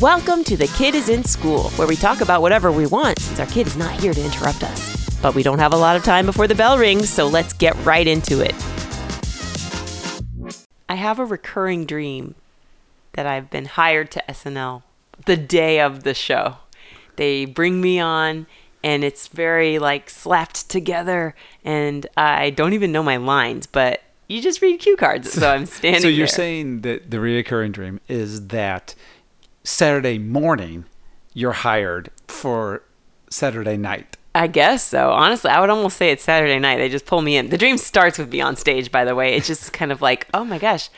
[0.00, 3.40] Welcome to The Kid is in School, where we talk about whatever we want since
[3.40, 5.18] our kid is not here to interrupt us.
[5.20, 7.74] But we don't have a lot of time before the bell rings, so let's get
[7.84, 8.54] right into it.
[10.88, 12.36] I have a recurring dream
[13.14, 14.84] that I've been hired to SNL
[15.26, 16.58] the day of the show.
[17.16, 18.46] They bring me on
[18.84, 21.34] and it's very like slapped together
[21.64, 25.32] and I don't even know my lines, but you just read cue cards.
[25.32, 26.36] So I'm standing So you're there.
[26.36, 28.94] saying that the reoccurring dream is that
[29.68, 30.86] Saturday morning
[31.34, 32.82] you're hired for
[33.28, 34.16] Saturday night.
[34.34, 35.10] I guess so.
[35.10, 36.78] Honestly, I would almost say it's Saturday night.
[36.78, 37.50] They just pull me in.
[37.50, 39.34] The dream starts with me on stage, by the way.
[39.34, 40.88] It's just kind of like, oh my gosh,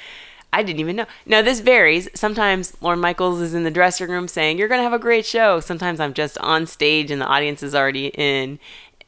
[0.52, 1.06] I didn't even know.
[1.27, 2.09] Now, this varies.
[2.14, 5.27] Sometimes Lorne Michaels is in the dressing room saying, you're going to have a great
[5.27, 5.59] show.
[5.59, 8.61] Sometimes I'm just on stage and the audience is already in.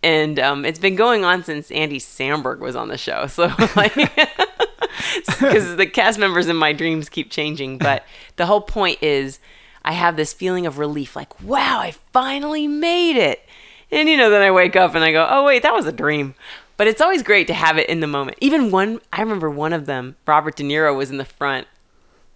[0.03, 3.29] And um, it's been going on since Andy Samberg was on the show.
[3.29, 3.45] So,
[3.77, 3.95] like,
[5.27, 7.79] because the cast members in my dreams keep changing.
[7.79, 8.05] But
[8.37, 9.39] the whole point is,
[9.85, 13.45] I have this feeling of relief like, wow, I finally made it.
[13.91, 15.93] And, you know, then I wake up and I go, oh, wait, that was a
[15.93, 16.35] dream.
[16.77, 18.39] But it's always great to have it in the moment.
[18.41, 21.67] Even one, I remember one of them, Robert De Niro was in the front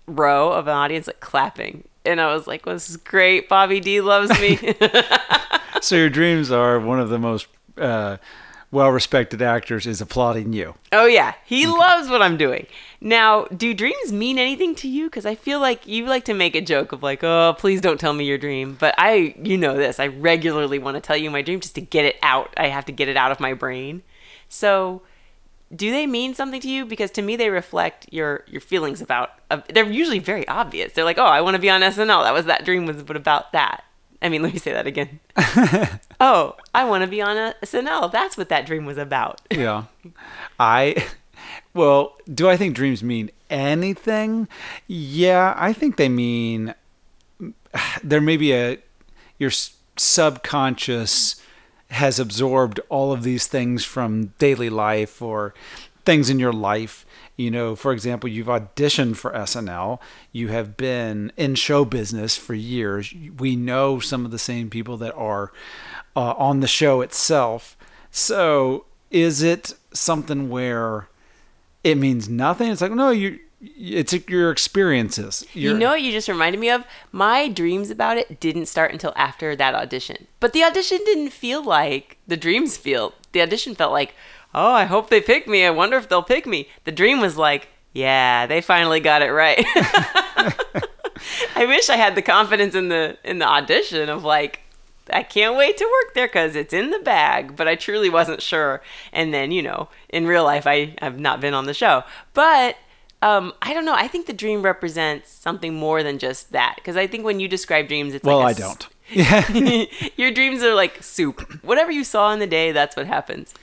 [0.07, 1.85] row of an audience, like clapping.
[2.05, 3.49] And I was like, well, this is great.
[3.49, 4.75] Bobby D loves me.
[5.83, 7.47] So your dreams are one of the most
[7.79, 8.17] uh,
[8.71, 10.75] well-respected actors is applauding you.
[10.93, 12.67] Oh yeah, he loves what I'm doing.
[13.01, 15.05] Now, do dreams mean anything to you?
[15.05, 18.01] Because I feel like you like to make a joke of like, oh, please don't
[18.01, 18.77] tell me your dream.
[18.79, 21.81] But I, you know this, I regularly want to tell you my dream just to
[21.81, 22.53] get it out.
[22.57, 24.03] I have to get it out of my brain.
[24.49, 25.03] So,
[25.75, 26.85] do they mean something to you?
[26.87, 29.31] Because to me, they reflect your your feelings about.
[29.51, 30.93] Uh, they're usually very obvious.
[30.93, 32.25] They're like, oh, I want to be on SNL.
[32.25, 33.85] That was that dream was about that.
[34.23, 35.21] I mean, let me say that again.
[36.21, 38.11] oh, I want to be on a SNL.
[38.11, 39.41] That's what that dream was about.
[39.51, 39.85] Yeah.
[40.59, 41.05] I
[41.75, 44.49] well, do I think dreams mean anything?
[44.87, 46.75] Yeah, I think they mean
[48.03, 48.79] there may be a
[49.39, 49.51] your
[49.97, 51.41] subconscious
[51.91, 55.55] has absorbed all of these things from daily life or
[56.05, 57.07] things in your life.
[57.37, 60.01] You know, for example, you've auditioned for SNL.
[60.33, 63.13] You have been in show business for years.
[63.39, 65.53] We know some of the same people that are
[66.15, 67.77] uh, on the show itself.
[68.11, 71.09] So, is it something where
[71.85, 72.71] it means nothing?
[72.71, 73.41] It's like no, you.
[73.61, 75.45] It's your experiences.
[75.55, 76.85] You know what you just reminded me of?
[77.11, 80.27] My dreams about it didn't start until after that audition.
[80.41, 83.15] But the audition didn't feel like the dreams feel.
[83.33, 84.15] The audition felt like,
[84.57, 85.65] oh, I hope they pick me.
[85.65, 86.69] I wonder if they'll pick me.
[86.85, 89.65] The dream was like, yeah, they finally got it right.
[91.55, 94.61] I wish I had the confidence in the in the audition of like
[95.11, 98.43] I can't wait to work there because it's in the bag, but I truly wasn't
[98.43, 98.83] sure.
[99.13, 102.03] And then, you know, in real life, I have not been on the show.
[102.35, 102.77] But
[103.23, 103.95] um, I don't know.
[103.95, 106.75] I think the dream represents something more than just that.
[106.77, 108.89] Because I think when you describe dreams, it's like well, I like a don't.
[109.93, 111.41] s- Your dreams are like soup.
[111.63, 113.55] Whatever you saw in the day, that's what happens.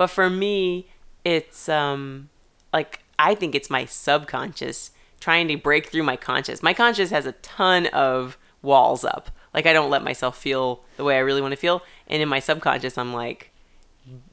[0.00, 0.88] But for me,
[1.26, 2.30] it's um
[2.72, 6.62] like I think it's my subconscious trying to break through my conscious.
[6.62, 9.30] My conscious has a ton of walls up.
[9.52, 11.82] Like I don't let myself feel the way I really want to feel.
[12.06, 13.50] And in my subconscious, I'm like,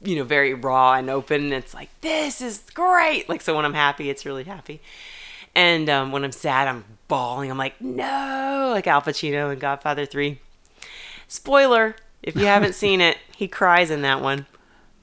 [0.02, 1.44] you know, very raw and open.
[1.44, 3.28] And it's like, this is great.
[3.28, 4.80] Like, so when I'm happy, it's really happy.
[5.54, 7.50] And um, when I'm sad, I'm bawling.
[7.50, 10.38] I'm like, no, like Al Pacino in Godfather 3.
[11.26, 14.46] Spoiler, if you haven't seen it, he cries in that one.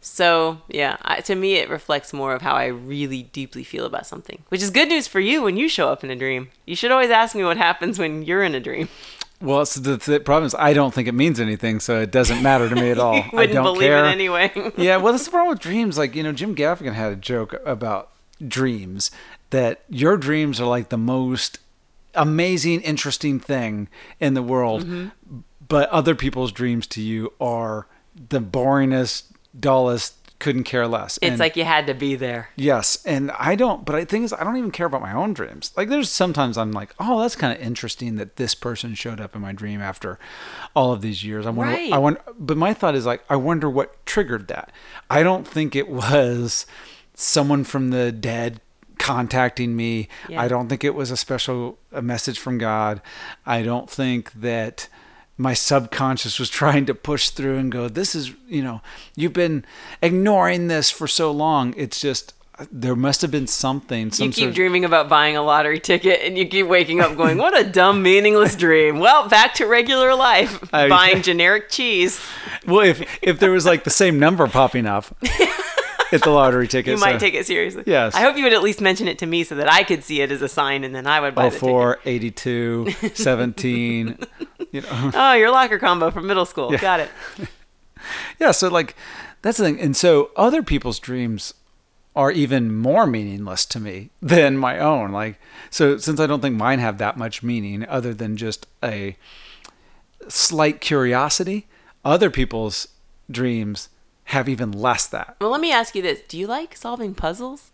[0.06, 4.06] So, yeah, I, to me, it reflects more of how I really deeply feel about
[4.06, 6.50] something, which is good news for you when you show up in a dream.
[6.66, 8.88] You should always ask me what happens when you're in a dream.
[9.42, 12.44] Well, it's the, the problem is I don't think it means anything, so it doesn't
[12.44, 13.16] matter to me at all.
[13.16, 14.06] You wouldn't I don't believe care.
[14.06, 14.52] it anyway.
[14.78, 15.98] yeah, well, that's the problem with dreams.
[15.98, 18.12] Like, you know, Jim Gaffigan had a joke about
[18.48, 19.10] dreams
[19.50, 21.60] that your dreams are like the most
[22.14, 23.88] amazing, interesting thing
[24.20, 25.40] in the world, Mm-hmm.
[25.68, 27.88] but other people's dreams to you are
[28.30, 29.24] the boringest,
[29.60, 31.18] dullest, couldn't care less.
[31.22, 32.50] It's And- like you had to be there.
[32.56, 33.86] Yes, and I don't.
[33.86, 35.72] But I think is I don't even care about my own dreams.
[35.78, 39.36] Like there's sometimes I'm like, oh, that's kind of interesting that this person showed up
[39.36, 40.20] in my dream after
[40.76, 41.46] all of these years.
[41.46, 41.74] I wonder.
[41.74, 41.92] Right.
[41.94, 42.22] I wonder.
[42.38, 44.72] But my thought is like, I wonder what triggered that.
[45.10, 46.66] I don't think it was
[47.14, 48.60] someone from the dead
[49.00, 50.08] contacting me.
[50.28, 50.42] Yeah.
[50.42, 53.02] I don't think it was a special a message from God.
[53.46, 54.90] I don't think that
[55.38, 58.82] my subconscious was trying to push through and go this is you know
[59.16, 59.66] you've been
[60.02, 62.34] ignoring this for so long it's just
[62.72, 65.80] there must have been something some You keep sort of- dreaming about buying a lottery
[65.80, 69.00] ticket and you keep waking up going, What a dumb, meaningless dream.
[69.00, 70.64] Well, back to regular life.
[70.74, 72.18] I- buying generic cheese.
[72.66, 75.06] well if if there was like the same number popping up
[76.12, 76.94] get the lottery ticket.
[76.94, 77.84] You might so- take it seriously.
[77.86, 78.16] Yes.
[78.16, 80.22] I hope you would at least mention it to me so that I could see
[80.22, 81.68] it as a sign and then I would buy oh, the ticket.
[81.68, 84.18] 04, 82, 17.
[84.76, 85.12] You know.
[85.14, 86.70] Oh, your locker combo from middle school.
[86.72, 86.82] Yeah.
[86.82, 87.10] Got it.
[88.40, 88.94] Yeah, so like
[89.42, 89.80] that's the thing.
[89.80, 91.56] And so other people's dreams
[92.16, 95.12] are even more meaningless to me than my own.
[95.12, 95.40] Like
[95.72, 99.18] so since I don't think mine have that much meaning other than just a
[100.28, 101.68] slight curiosity,
[102.04, 102.90] other people's
[103.32, 103.90] dreams
[104.26, 105.38] have even less that.
[105.40, 107.72] Well, let me ask you this: Do you like solving puzzles?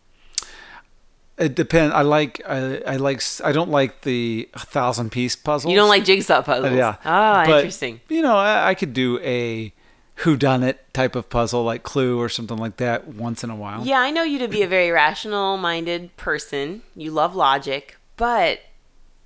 [1.38, 1.94] It depends.
[1.96, 5.72] I like I, I like I don't like the thousand piece puzzles.
[5.72, 6.74] You don't like jigsaw puzzles?
[6.74, 6.98] yeah.
[7.04, 8.02] Ah, But, interesting.
[8.10, 9.74] You know, I, I could do a
[10.16, 13.56] who done it type of puzzle like Clue or something like that once in a
[13.56, 13.84] while.
[13.86, 16.84] Yeah, I know you to be a very rational-minded person.
[16.96, 18.60] You love logic, but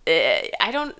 [0.07, 0.96] uh, I don't.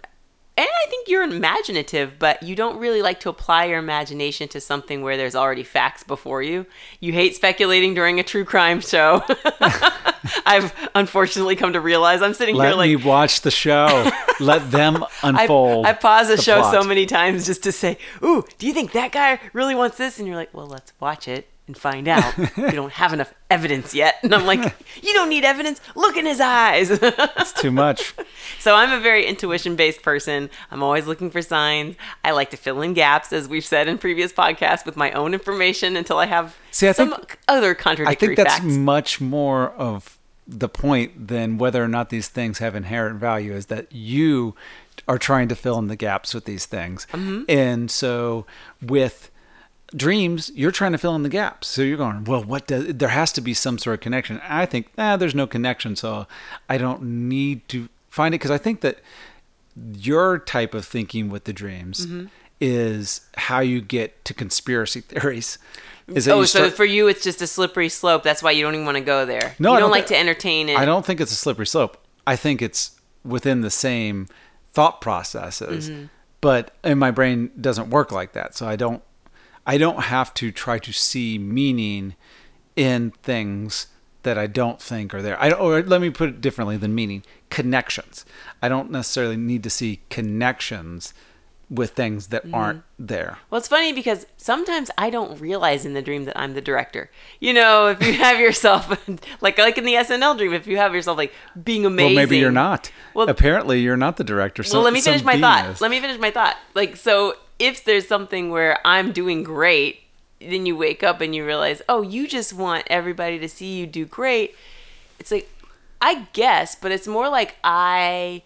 [0.58, 4.62] And I think you're imaginative, but you don't really like to apply your imagination to
[4.62, 6.66] something where there's already facts before you.
[7.02, 9.22] You hate speculating during a true crime show.
[10.46, 14.10] I've unfortunately come to realize I'm sitting Let here like Let me watch the show.
[14.40, 15.86] Let them unfold.
[15.86, 18.94] I pause the, the show so many times just to say, "Ooh, do you think
[18.94, 22.38] that guy really wants this?" And you're like, "Well, let's watch it and find out.
[22.58, 25.82] we don't have enough evidence yet." And I'm like, "You don't need evidence.
[25.96, 26.90] Look in his eyes."
[27.38, 28.14] It's too much.
[28.60, 30.50] so I'm a very intuition-based person.
[30.72, 31.96] I'm always looking for signs.
[32.24, 35.34] I like to fill in gaps, as we've said in previous podcasts, with my own
[35.34, 38.64] information until I have See, I some think- other I think that's facts.
[38.66, 43.66] much more of the point than whether or not these things have inherent value is
[43.68, 44.56] that you
[45.08, 47.06] are trying to fill in the gaps with these things.
[47.12, 47.44] Mm-hmm.
[47.50, 48.46] And so
[48.82, 49.30] with
[49.96, 51.68] dreams, you're trying to fill in the gaps.
[51.68, 54.42] So you're going, well, what does there has to be some sort of connection.
[54.48, 56.28] I think, ah, there's no connection, so
[56.70, 59.00] I don't need to find it because I think that
[59.94, 62.28] your type of thinking with the dreams Mm-hmm.
[62.62, 65.58] is how you get to conspiracy theories.
[66.08, 68.24] Is Oh, you so for you, it's just a slippery slope.
[68.24, 69.56] That's why you don't even want to go there.
[69.60, 70.78] No, you I don't, don't like thi- to entertain it.
[70.78, 71.98] I don't think it's a slippery slope.
[72.28, 72.92] I think it's
[73.24, 74.28] within the same
[74.72, 75.90] thought processes.
[75.90, 76.06] Mm-hmm.
[76.42, 78.56] But and my brain doesn't work like that.
[78.56, 79.02] So I don't
[79.66, 82.16] I don't have to try to see meaning
[82.76, 83.88] in things
[84.24, 85.42] that I don't think are there.
[85.42, 87.24] I don't, or let me put it differently than meaning.
[87.50, 88.26] Connections.
[88.62, 91.14] I don't necessarily need to see connections
[91.70, 92.56] with things that mm-hmm.
[92.56, 93.40] aren't there.
[93.50, 97.10] Well, it's funny because sometimes I don't realize in the dream that I'm the director.
[97.40, 98.88] You know, if you have yourself
[99.42, 101.34] like like in the SNL dream, if you have yourself like
[101.64, 102.16] being amazing.
[102.16, 102.92] Well, maybe you're not.
[103.14, 104.64] Well- Apparently, you're not the director.
[104.72, 105.70] well, let me finish my thought.
[105.70, 105.82] is.
[105.82, 106.56] Let me finish my thought.
[106.74, 110.02] Like, so if there's something where I'm doing great,
[110.40, 113.88] then you wake up and you realize, oh, you just want everybody to see you
[113.88, 114.56] do great.
[115.20, 115.50] It's like,
[116.02, 118.44] I guess, but it's more like I.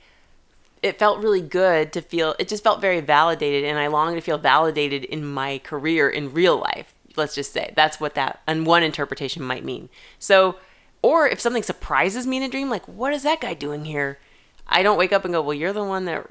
[0.81, 2.35] It felt really good to feel.
[2.39, 6.31] It just felt very validated, and I long to feel validated in my career in
[6.31, 6.93] real life.
[7.17, 9.89] Let's just say that's what that and one interpretation might mean.
[10.19, 10.55] So,
[11.01, 14.19] or if something surprises me in a dream, like what is that guy doing here?
[14.67, 16.29] I don't wake up and go, well, you're the one that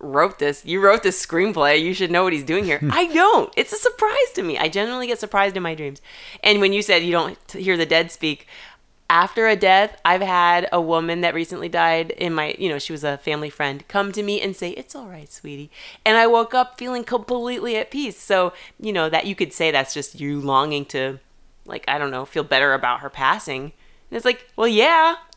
[0.00, 0.64] wrote this.
[0.64, 1.80] You wrote this screenplay.
[1.80, 2.80] You should know what he's doing here.
[2.90, 3.52] I don't.
[3.56, 4.58] It's a surprise to me.
[4.58, 6.00] I generally get surprised in my dreams.
[6.42, 8.46] And when you said you don't hear the dead speak,
[9.10, 12.92] after a death, I've had a woman that recently died in my, you know, she
[12.92, 15.70] was a family friend, come to me and say, It's all right, sweetie.
[16.04, 18.18] And I woke up feeling completely at peace.
[18.18, 21.18] So, you know, that you could say that's just you longing to,
[21.66, 23.62] like, I don't know, feel better about her passing.
[23.62, 25.16] And it's like, well, yeah.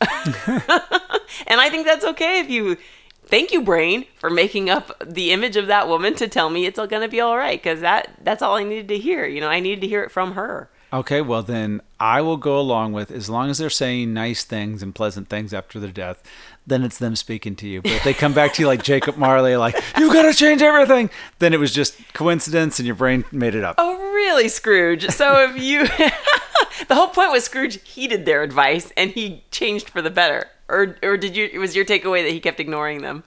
[1.48, 2.76] and I think that's okay if you
[3.26, 6.78] thank you brain for making up the image of that woman to tell me it's
[6.78, 9.48] all gonna be all right because that that's all i needed to hear you know
[9.48, 13.10] i needed to hear it from her Okay, well then I will go along with
[13.10, 16.22] as long as they're saying nice things and pleasant things after their death,
[16.68, 17.82] then it's them speaking to you.
[17.82, 20.62] But if they come back to you like Jacob Marley, like you got to change
[20.62, 23.74] everything, then it was just coincidence and your brain made it up.
[23.78, 25.86] oh really scrooge so if you
[26.88, 30.96] the whole point was scrooge heeded their advice and he changed for the better or
[31.02, 33.24] or did you was your takeaway that he kept ignoring them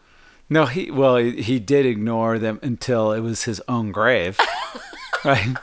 [0.49, 4.39] No, he well he, he did ignore them until it was his own grave,
[5.25, 5.55] right?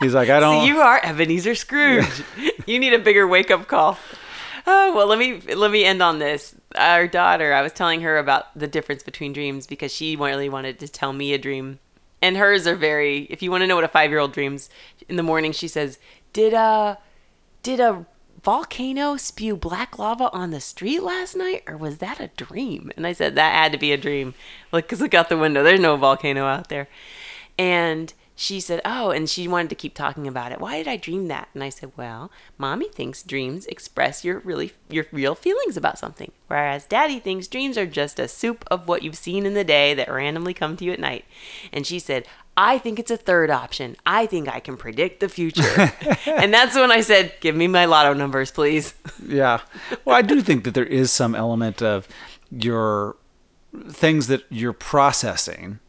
[0.00, 0.62] He's like, I don't.
[0.62, 2.22] See, you are Ebenezer Scrooge.
[2.66, 3.98] you need a bigger wake up call.
[4.66, 6.54] Oh, well, let me let me end on this.
[6.76, 10.78] Our daughter, I was telling her about the difference between dreams because she really wanted
[10.80, 11.78] to tell me a dream,
[12.22, 13.22] and hers are very.
[13.30, 14.68] If you want to know what a five year old dreams,
[15.08, 15.98] in the morning she says,
[16.32, 16.98] "Did a
[17.62, 18.06] did a
[18.48, 23.06] volcano spew black lava on the street last night, or was that a dream?" And
[23.06, 24.32] I said that had to be a dream.
[24.72, 25.62] Look, cause look out the window.
[25.62, 26.88] There's no volcano out there,
[27.58, 30.60] and she said, "Oh," and she wanted to keep talking about it.
[30.60, 31.48] Why did I dream that?
[31.54, 36.30] And I said, "Well, mommy thinks dreams express your really your real feelings about something,
[36.46, 39.92] whereas daddy thinks dreams are just a soup of what you've seen in the day
[39.92, 41.24] that randomly come to you at night."
[41.72, 43.96] And she said, "I think it's a third option.
[44.06, 45.92] I think I can predict the future."
[46.26, 48.94] and that's when I said, "Give me my lotto numbers, please."
[49.26, 49.62] yeah.
[50.04, 52.06] Well, I do think that there is some element of
[52.52, 53.16] your
[53.90, 55.80] things that you're processing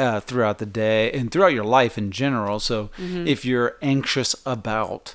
[0.00, 2.58] uh, throughout the day and throughout your life in general.
[2.60, 5.14] So if you're anxious about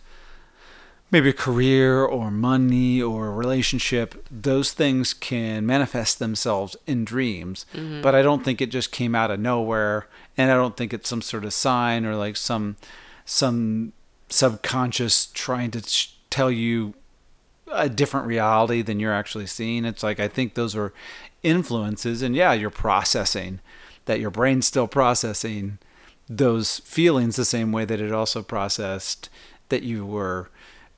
[1.12, 7.66] maybe a career or money or a relationship, those things can manifest themselves in dreams.
[8.04, 11.10] But I don't think it just came out of nowhere, and I don't think it's
[11.10, 12.76] some sort of sign or like some
[13.26, 13.94] some
[14.30, 16.94] subconscious trying to sh- tell you
[17.72, 19.86] a different reality than you're actually seeing.
[19.86, 20.94] It's like I think those are
[21.44, 23.60] influences, and yeah, you're processing
[24.06, 25.78] that your brain's still processing
[26.30, 29.30] those feelings the same way that it also processed
[29.70, 30.50] that you were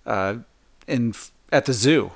[0.06, 0.36] uh,
[0.88, 1.14] in
[1.52, 2.12] at the zoo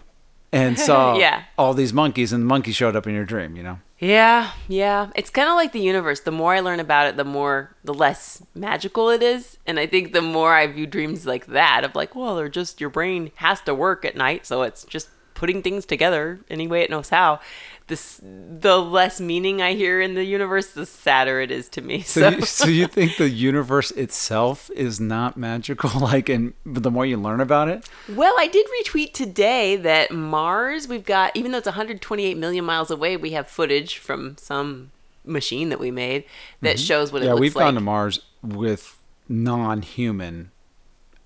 [0.52, 1.44] and saw Yeah.
[1.58, 3.56] all these monkeys, and the monkey showed up in your dream.
[3.56, 3.80] You know.
[4.00, 5.12] Yeah, yeah.
[5.16, 6.22] It's kind of like the universe.
[6.22, 9.60] The more I learn about it, the more, the less magical it is.
[9.68, 12.82] And I think the more I view dreams like that, of like, well, they're just
[12.82, 16.82] your brain has to work at night, so it's just putting things together any way
[16.82, 17.40] it knows how.
[17.88, 22.02] This, the less meaning I hear in the universe, the sadder it is to me.
[22.04, 25.90] So, So, you, so you think the universe itself is not magical?
[26.00, 30.88] Like, and the more you learn about it, well, I did retweet today that Mars,
[30.88, 34.92] we've got, even though it's 128 million miles away, we have footage from some
[35.26, 36.24] machine that we made
[36.62, 37.36] that shows what it Mm-hmm.
[37.36, 37.66] yeah, we've like.
[37.66, 38.98] gone to Mars with
[39.28, 40.52] non-human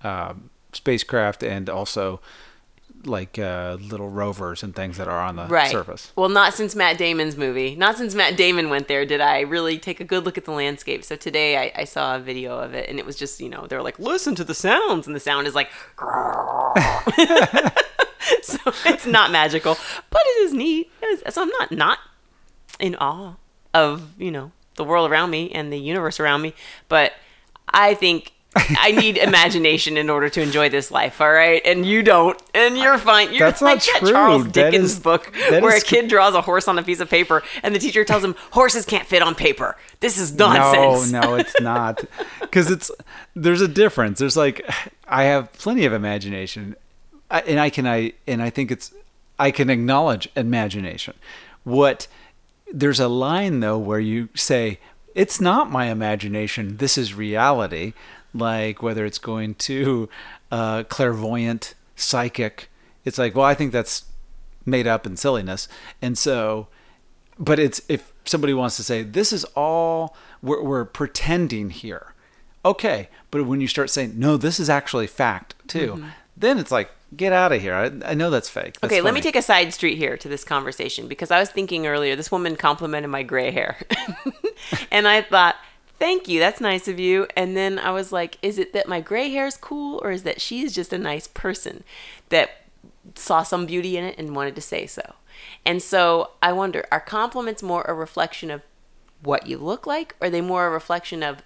[0.02, 2.20] um, spacecraft and also
[3.04, 5.70] like uh, little rovers and things that are on the right.
[5.70, 6.12] surface.
[6.16, 7.76] Well, not since Matt Damon's movie.
[7.76, 10.52] Not since Matt Damon went there did I really take a good look at the
[10.52, 11.04] landscape.
[11.04, 13.66] So today I, I saw a video of it, and it was just you know
[13.66, 15.70] they're like, listen to the sounds, and the sound is like.
[18.42, 19.76] so it's not magical,
[20.10, 20.90] but it is neat.
[21.02, 21.98] It so I'm not not
[22.78, 23.34] in awe
[23.72, 26.54] of you know the world around me and the universe around me,
[26.88, 27.12] but
[27.68, 28.32] I think
[28.78, 31.20] I need imagination in order to enjoy this life.
[31.20, 33.30] All right, and you don't, and you're fine.
[33.30, 34.10] You're That's like not that true.
[34.12, 37.10] Charles Dickens is- book where is- a kid draws a horse on a piece of
[37.10, 39.76] paper, and the teacher tells him horses can't fit on paper.
[40.00, 41.10] This is nonsense.
[41.12, 42.04] No, no, it's not.
[42.40, 42.90] Because it's
[43.34, 44.18] there's a difference.
[44.18, 44.68] There's like
[45.08, 46.76] I have plenty of imagination,
[47.30, 48.92] and I can I and I think it's
[49.38, 51.14] I can acknowledge imagination.
[51.64, 52.06] What
[52.72, 54.78] there's a line though where you say
[55.14, 56.76] it's not my imagination.
[56.76, 57.94] This is reality.
[58.34, 60.08] Like whether it's going to
[60.50, 62.70] uh, clairvoyant, psychic.
[63.04, 64.04] It's like well, I think that's
[64.64, 65.68] made up and silliness,
[66.02, 66.68] and so
[67.38, 72.14] but it's if somebody wants to say this is all we're, we're pretending here.
[72.64, 76.04] Okay but when you start saying no this is actually fact too
[76.36, 77.74] then it's like get out of here.
[77.74, 78.80] I, I know that's fake.
[78.80, 81.50] That's Okay, let me take a side street here to this conversation because I was
[81.50, 83.78] thinking earlier, this woman complimented my gray hair.
[84.90, 85.56] and I thought,
[85.98, 87.26] thank you, that's nice of you.
[87.36, 90.22] And then I was like, is it that my gray hair is cool or is
[90.24, 91.84] that she's just a nice person
[92.28, 92.50] that
[93.14, 95.14] saw some beauty in it and wanted to say so?
[95.64, 98.62] And so I wonder, are compliments more a reflection of
[99.22, 101.42] what you look like or are they more a reflection of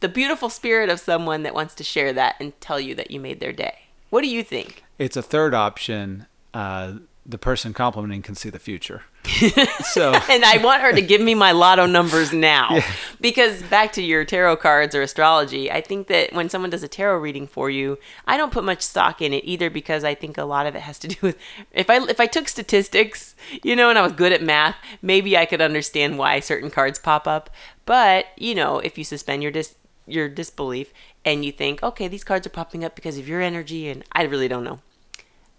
[0.00, 3.20] the beautiful spirit of someone that wants to share that and tell you that you
[3.20, 3.86] made their day?
[4.10, 4.82] What do you think?
[4.98, 6.94] it's a third option uh,
[7.26, 9.02] the person complimenting can see the future
[9.84, 12.80] so and I want her to give me my lotto numbers now.
[13.20, 16.88] Because back to your tarot cards or astrology, I think that when someone does a
[16.88, 20.36] tarot reading for you, I don't put much stock in it either because I think
[20.36, 21.38] a lot of it has to do with
[21.72, 25.36] if I if I took statistics, you know, and I was good at math, maybe
[25.36, 27.50] I could understand why certain cards pop up.
[27.86, 29.74] But, you know, if you suspend your dis
[30.06, 30.92] your disbelief
[31.24, 34.24] and you think, okay, these cards are popping up because of your energy and I
[34.24, 34.80] really don't know.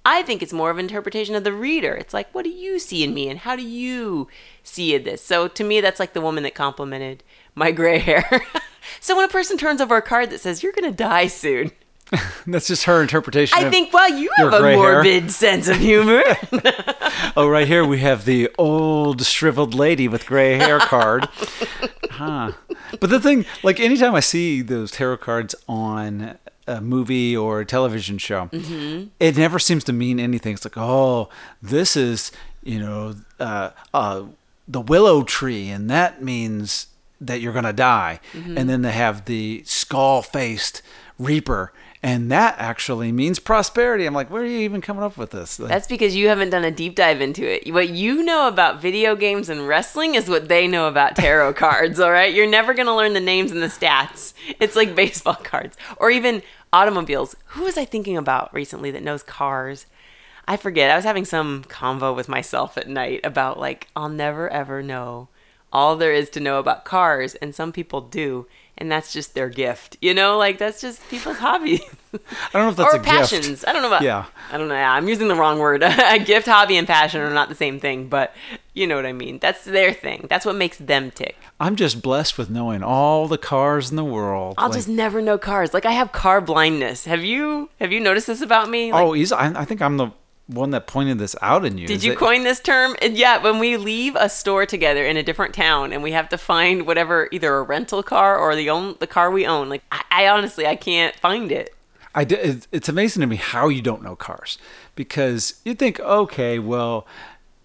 [0.06, 1.96] I think it's more of an interpretation of the reader.
[1.96, 4.28] It's like, what do you see in me, and how do you
[4.64, 5.24] see this?
[5.24, 7.24] So to me, that's like the woman that complimented
[7.56, 8.42] my gray hair.
[9.00, 11.72] so when a person turns over a card that says you're gonna die soon,
[12.48, 14.94] that's just her interpretation I think, well, you have a gray hair.
[14.96, 16.22] morbid sense of humor.
[17.36, 21.28] oh right here we have the old shriveled lady with gray hair card
[22.12, 22.52] huh
[23.00, 27.66] but the thing like anytime i see those tarot cards on a movie or a
[27.66, 28.50] television show
[29.20, 31.30] it never seems to mean anything it's like oh
[31.62, 32.32] this is
[32.64, 34.24] you know uh, uh,
[34.68, 36.88] the willow tree and that means
[37.22, 40.82] that you're gonna die and then they have the skull faced
[41.20, 41.72] reaper
[42.06, 44.06] and that actually means prosperity.
[44.06, 45.60] I'm like, where are you even coming up with this?
[45.60, 47.74] Like, That's because you haven't done a deep dive into it.
[47.74, 52.00] What you know about video games and wrestling is what they know about tarot cards,
[52.00, 52.32] all right?
[52.32, 54.34] You're never going to learn the names and the stats.
[54.60, 56.44] It's like baseball cards or even
[56.74, 57.36] automobiles.
[57.48, 59.86] Who was I thinking about recently that knows cars?
[60.48, 60.92] I forget.
[60.92, 65.30] I was having some convo with myself at night about like, I'll never ever know
[65.76, 68.48] all there is to know about cars, and some people do.
[68.78, 70.38] And that's just their gift, you know.
[70.38, 71.82] Like that's just people's hobby.
[72.14, 72.20] I
[72.52, 73.48] don't know if that's or a passions.
[73.48, 73.68] gift.
[73.68, 74.02] I don't know about.
[74.02, 74.26] Yeah.
[74.52, 74.74] I don't know.
[74.76, 75.82] Yeah, I'm using the wrong word.
[75.84, 78.36] a gift, hobby, and passion are not the same thing, but
[78.74, 79.40] you know what I mean.
[79.40, 80.28] That's their thing.
[80.30, 81.38] That's what makes them tick.
[81.58, 84.56] I'm just blessed with knowing all the cars in the world.
[84.58, 85.74] I'll Like, just never know cars.
[85.74, 87.06] Like I have car blindness.
[87.06, 87.70] Have you?
[87.80, 88.92] Have you noticed this about me?
[88.92, 89.32] Like, oh, he's.
[89.32, 90.10] I, I think I'm the
[90.48, 91.88] one that pointed this out in you.
[91.88, 92.96] Did Is you it- coin this term?
[93.02, 96.30] And yeah, when we leave a store together in a different town and we have
[96.30, 99.70] to find whatever, either a rental car or the own the car we own.
[99.70, 101.74] Like I, I honestly, I can't find it.
[102.14, 104.58] I di- it's- it's amazing to me how you don't know cars
[104.96, 107.06] because you think, okay, well,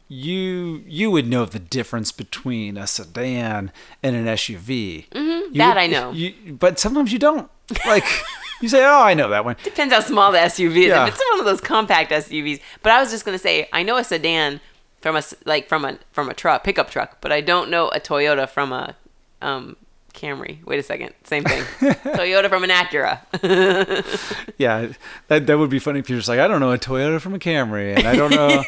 [0.09, 3.71] you you would know the difference between a sedan
[4.03, 5.09] and an SUV.
[5.11, 6.11] Mm-hmm, that I know.
[6.11, 7.49] You, but sometimes you don't.
[7.87, 8.05] Like
[8.61, 9.57] you say, oh, I know that one.
[9.65, 10.87] Depends how small the SUV is.
[10.87, 11.07] Yeah.
[11.07, 13.97] If it's one of those compact SUVs, but I was just gonna say, I know
[13.97, 14.61] a sedan
[15.01, 18.01] from a like from a from a truck pickup truck, but I don't know a
[18.01, 18.95] Toyota from a
[19.43, 19.77] um,
[20.13, 20.65] Camry.
[20.65, 21.63] Wait a second, same thing.
[22.15, 23.21] Toyota from an Acura.
[24.59, 24.89] Yeah,
[25.29, 27.35] that that would be funny if you're just like, I don't know a Toyota from
[27.35, 28.63] a Camry, and I don't know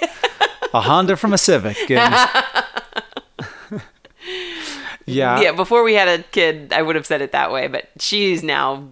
[0.72, 1.76] a Honda from a Civic.
[1.90, 2.14] And,
[5.06, 7.90] yeah, yeah, before we had a kid, I would have said it that way, but
[7.98, 8.88] she's now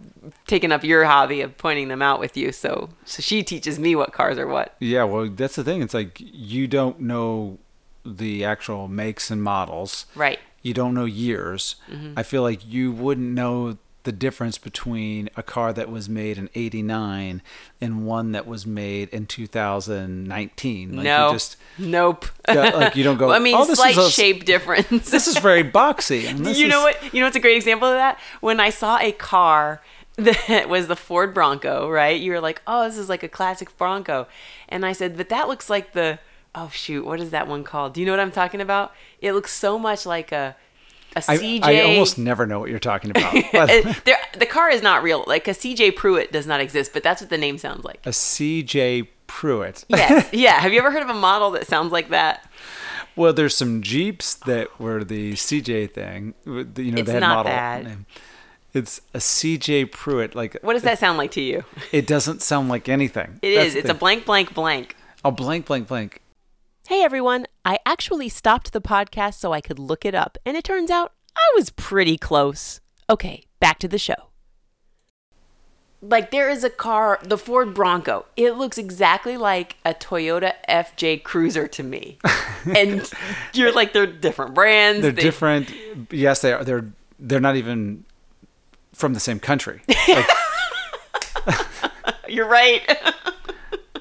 [0.47, 2.53] taken up your hobby of pointing them out with you.
[2.53, 4.75] So so she teaches me what cars are what.
[4.81, 5.83] Yeah, well, that's the thing.
[5.83, 7.59] It's like you don't know
[8.05, 10.07] the actual makes and models.
[10.15, 10.39] Right.
[10.63, 11.77] You don't know years.
[11.91, 12.15] Mm-hmm.
[12.19, 16.49] I feel like you wouldn't know the difference between a car that was made in
[16.55, 17.43] 89
[17.83, 20.97] and one that was made in 2019.
[20.97, 21.27] Like no.
[21.29, 22.27] You just, nope.
[22.49, 25.11] Yeah, like, you don't go, Well, I mean, "Oh, this slight is a- shape difference.
[25.11, 26.25] this is very boxy.
[26.31, 27.15] And this you know is- what?
[27.15, 28.19] You know what's a great example of that?
[28.41, 29.83] When I saw a car
[30.25, 32.21] that was the Ford Bronco, right?
[32.21, 34.27] You were like, "Oh, this is like a classic Bronco,"
[34.69, 36.19] and I said, "But that looks like the
[36.55, 37.95] oh shoot, what is that one called?
[37.95, 38.93] Do you know what I'm talking about?
[39.21, 40.57] It looks so much like a,
[41.15, 41.63] a CJ.
[41.63, 43.33] I almost never know what you're talking about.
[44.05, 45.25] There- the car is not real.
[45.27, 48.01] Like a CJ Pruitt does not exist, but that's what the name sounds like.
[48.07, 49.85] a CJ Pruitt.
[49.89, 50.59] Yes, yeah.
[50.61, 52.49] Have you ever heard of a model that sounds like that?
[53.17, 56.35] Well, there's some Jeeps that were the CJ thing.
[56.47, 56.75] You know, It's
[57.07, 57.85] they had not model that.
[57.85, 58.07] name.
[58.73, 60.35] It's a CJ Pruitt.
[60.35, 61.65] Like What does that sound like to you?
[61.93, 63.39] It doesn't sound like anything.
[63.43, 63.73] It That's is.
[63.75, 64.97] the It's a blank, blank, blank.
[65.25, 66.21] a blank, blank, blank.
[66.89, 70.65] Hey everyone, I actually stopped the podcast so I could look it up, and it
[70.65, 72.81] turns out I was pretty close.
[73.09, 74.15] Okay, back to the show.
[76.03, 78.25] Like, there is a car, the Ford Bronco.
[78.35, 82.19] It looks exactly like a Toyota FJ Cruiser to me.
[82.65, 83.09] and
[83.53, 85.03] you're like, they're different brands.
[85.03, 85.71] They're they- different.
[86.11, 86.65] Yes, they are.
[86.65, 86.87] They're
[87.19, 88.05] they're not even
[88.95, 89.83] from the same country.
[90.09, 90.27] Like,
[92.29, 92.83] You're right.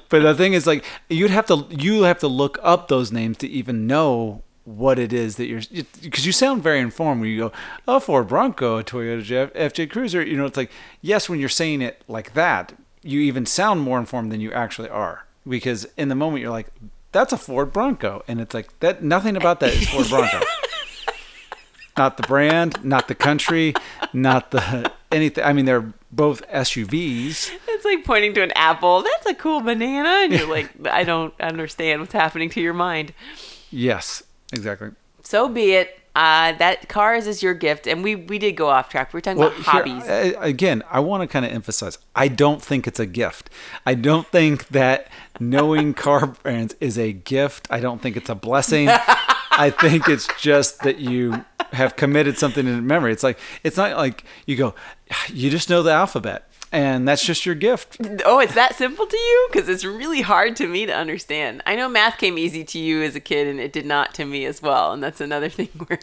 [0.08, 3.38] but the thing is, like, you'd have to you have to look up those names
[3.38, 5.62] to even know what it is that you're
[6.02, 7.52] because you sound very informed when you go,
[7.88, 10.22] oh, Ford Bronco, a Toyota FJ Cruiser.
[10.22, 12.72] You know, it's like yes, when you're saying it like that,
[13.02, 16.68] you even sound more informed than you actually are because in the moment you're like,
[17.12, 19.02] that's a Ford Bronco, and it's like that.
[19.02, 20.40] Nothing about that is Ford Bronco.
[22.00, 23.74] not the brand, not the country,
[24.14, 25.44] not the anything.
[25.44, 27.50] I mean, they're both SUVs.
[27.68, 29.02] it's like pointing to an apple.
[29.02, 30.08] That's a cool banana.
[30.24, 33.12] And you're like, I don't understand what's happening to your mind.
[33.70, 34.92] Yes, exactly.
[35.22, 35.98] So be it.
[36.16, 39.12] Uh, that cars is your gift, and we we did go off track.
[39.12, 40.02] We were talking about here, hobbies.
[40.08, 41.98] uh, again, I want to kind of emphasize.
[42.16, 43.48] I don't think it's a gift.
[43.86, 45.06] I don't think that
[45.38, 47.68] knowing car brands is a gift.
[47.70, 48.88] I don't think it's a blessing.
[49.52, 53.12] I think it's just that you have committed something in memory.
[53.12, 54.74] It's like it's not like you go,
[55.28, 57.98] you just know the alphabet, and that's just your gift.
[58.24, 59.48] oh, it's that simple to you?
[59.50, 61.62] Because it's really hard to me to understand.
[61.66, 64.24] I know math came easy to you as a kid, and it did not to
[64.24, 64.92] me as well.
[64.92, 65.98] And that's another thing where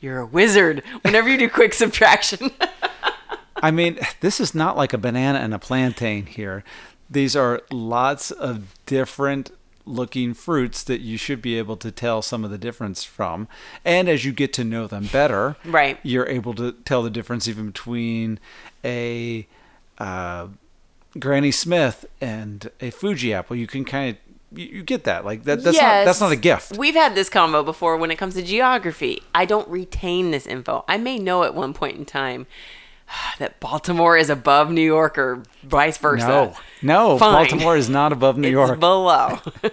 [0.00, 2.50] you're a wizard whenever you do quick subtraction.
[3.62, 6.64] I mean, this is not like a banana and a plantain here.
[7.10, 9.50] These are lots of different
[9.86, 13.48] looking fruits that you should be able to tell some of the difference from.
[13.84, 15.98] And as you get to know them better, Right.
[16.02, 18.38] you're able to tell the difference even between
[18.84, 19.46] a
[19.98, 20.48] uh,
[21.18, 23.56] Granny Smith and a Fuji apple.
[23.56, 25.62] You can kind of you, you get that like that.
[25.62, 26.76] That's not that's not a gift.
[26.76, 29.22] We've had this combo before when it comes to geography.
[29.34, 30.84] I don't retain this info.
[30.88, 32.46] I may know at one point in time
[33.38, 36.26] that Baltimore is above New York or vice versa.
[36.26, 37.32] No, no, Fine.
[37.32, 38.80] Baltimore is not above New it's York.
[38.80, 39.38] below.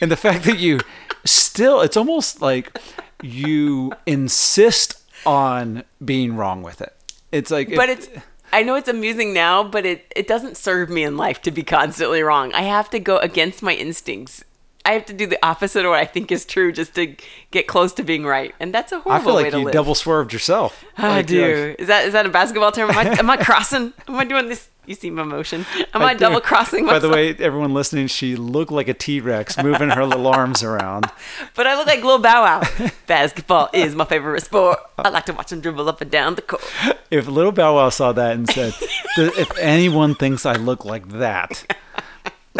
[0.00, 0.80] and the fact that you
[1.24, 2.78] still, it's almost like
[3.22, 6.94] you insist on being wrong with it.
[7.32, 10.90] It's like, but if- it's I know it's amusing now, but it it doesn't serve
[10.90, 12.52] me in life to be constantly wrong.
[12.52, 14.42] I have to go against my instincts.
[14.84, 17.14] I have to do the opposite of what I think is true just to
[17.50, 19.20] get close to being right, and that's a horrible thing.
[19.20, 19.72] I feel way like to you live.
[19.74, 20.84] double swerved yourself.
[20.96, 21.74] I Like, do.
[21.78, 22.90] Is that is that a basketball term?
[22.90, 23.92] Am I, am I crossing?
[24.08, 24.68] Am I doing this?
[24.86, 25.66] You see my motion?
[25.94, 27.02] Am I Like, double crossing myself?
[27.02, 30.62] By the way, everyone listening, she looked like a T Rex moving her little arms
[30.64, 31.06] around.
[31.54, 32.90] But I look like Lil Bow Wow.
[33.06, 34.78] Basketball is my favorite sport.
[34.98, 36.64] I like to watch him dribble up and down the court.
[37.10, 38.72] If Little Bow Wow saw that and said,
[39.16, 41.64] "If anyone thinks I look like that,"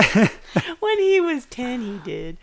[0.81, 2.37] When he was ten, he did.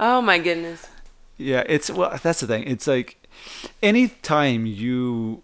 [0.00, 0.88] Oh my goodness.
[1.36, 2.18] yeah, it's well.
[2.22, 2.64] That's the thing.
[2.66, 3.16] It's like
[3.82, 5.42] anytime you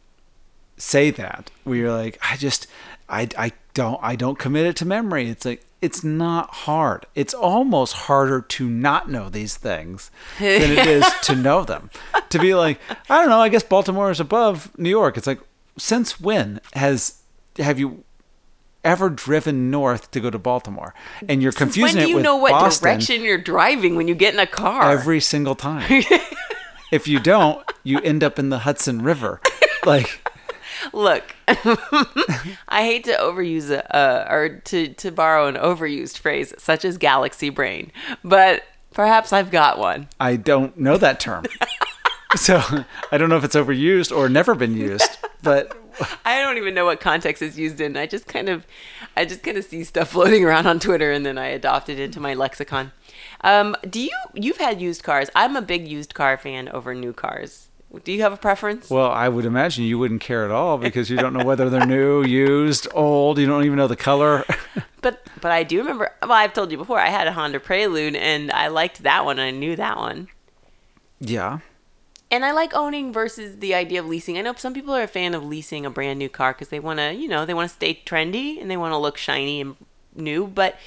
[0.76, 2.66] say that, where you're like, "I just,
[3.08, 7.06] I, I don't, I don't commit it to memory." It's like it's not hard.
[7.14, 11.90] It's almost harder to not know these things than it is to know them.
[12.30, 13.40] To be like, I don't know.
[13.40, 15.16] I guess Baltimore is above New York.
[15.16, 15.40] It's like,
[15.78, 17.22] since when has
[17.58, 18.04] have you
[18.84, 20.94] ever driven north to go to Baltimore?
[21.28, 24.14] And you're Since confusing when do you know what Boston direction you're driving when you
[24.14, 24.90] get in a car?
[24.90, 26.02] every single time.
[26.92, 29.40] if you don't, you end up in the Hudson River.
[29.84, 30.20] Like,
[30.92, 36.84] Look, I hate to overuse a uh, or to to borrow an overused phrase such
[36.84, 37.92] as galaxy brain,
[38.24, 38.62] but
[38.92, 40.08] perhaps I've got one.
[40.18, 41.44] I don't know that term.
[42.36, 42.62] so
[43.12, 45.18] I don't know if it's overused or never been used.
[45.42, 45.76] But
[46.24, 47.96] I don't even know what context it's used in.
[47.96, 48.66] I just kind of,
[49.16, 51.98] I just kind of see stuff floating around on Twitter, and then I adopt it
[51.98, 52.92] into my lexicon.
[53.42, 54.16] Um, do you?
[54.34, 55.30] You've had used cars.
[55.34, 57.68] I'm a big used car fan over new cars.
[58.04, 58.88] Do you have a preference?
[58.88, 61.84] well, I would imagine you wouldn't care at all because you don't know whether they're
[61.86, 63.36] new, used, old.
[63.38, 64.44] You don't even know the color.
[65.02, 66.12] But but I do remember.
[66.22, 67.00] Well, I've told you before.
[67.00, 69.38] I had a Honda Prelude, and I liked that one.
[69.40, 70.28] And I knew that one.
[71.18, 71.58] yeah.
[72.30, 74.38] And I like owning versus the idea of leasing.
[74.38, 76.78] I know some people are a fan of leasing a brand new car because they
[76.78, 79.60] want to, you know, they want to stay trendy and they want to look shiny
[79.60, 79.76] and
[80.14, 80.46] new.
[80.46, 80.78] But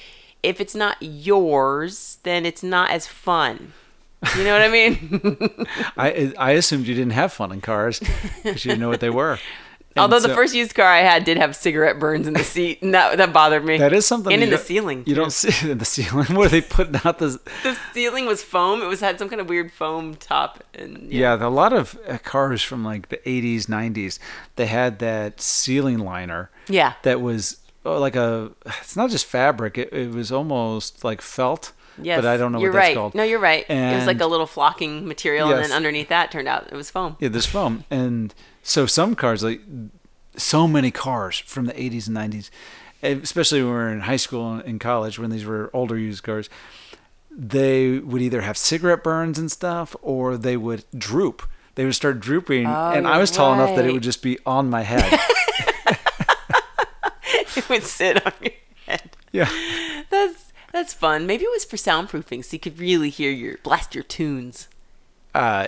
[0.42, 3.74] if it's not yours, then it's not as fun.
[4.36, 5.66] You know what I mean?
[5.98, 8.00] I I assumed you didn't have fun in cars
[8.42, 9.38] because you didn't know what they were.
[9.96, 12.92] Although the first used car I had did have cigarette burns in the seat, and
[12.94, 13.78] that that bothered me.
[13.78, 15.04] that is something And in the ceiling.
[15.06, 18.42] You don't see it in the ceiling where they putting out the The ceiling was
[18.42, 18.82] foam.
[18.82, 22.18] It was had some kind of weird foam top, and Yeah, a lot of uh,
[22.18, 24.18] cars from like the 80s, 90s,
[24.56, 26.50] they had that ceiling liner.
[26.68, 26.94] Yeah.
[27.02, 31.72] That was oh, like a, it's not just fabric, it, it was almost like felt.
[32.02, 32.94] Yes, But I don't know you're what that's right.
[32.96, 33.14] called.
[33.14, 33.64] No, you're right.
[33.68, 36.74] And it was like a little flocking material, and then underneath that turned out it
[36.74, 37.16] was foam.
[37.20, 37.84] Yeah, this foam.
[37.88, 39.60] And so some cars, like
[40.36, 42.50] so many cars from the 80s and 90s,
[43.02, 46.24] especially when we were in high school and in college, when these were older used
[46.24, 46.50] cars,
[47.30, 51.48] they would either have cigarette burns and stuff or they would droop.
[51.76, 52.66] They would start drooping.
[52.66, 55.04] and I Oh, was tall enough that it would just be on my head.
[57.56, 58.52] it would sit on your
[58.86, 59.10] head.
[59.32, 59.50] yeah.
[60.10, 61.26] That's that's fun.
[61.26, 64.68] Maybe it was for soundproofing, so you could really hear your blast your tunes.
[65.34, 65.66] Uh,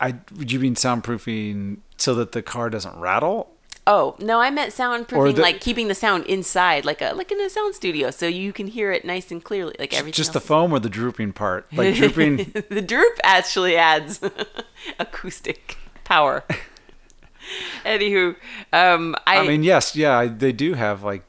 [0.00, 3.50] I would you mean soundproofing so that the car doesn't rattle?
[3.86, 7.40] Oh no, I meant soundproofing, the- like keeping the sound inside, like a like in
[7.40, 10.14] a sound studio, so you can hear it nice and clearly, like everything.
[10.16, 11.66] Just the foam or the drooping part?
[11.72, 12.52] Like drooping.
[12.70, 14.20] the droop actually adds
[14.98, 16.44] acoustic power.
[17.84, 18.36] Anywho,
[18.74, 21.22] um, I, I mean, yes, yeah, they do have like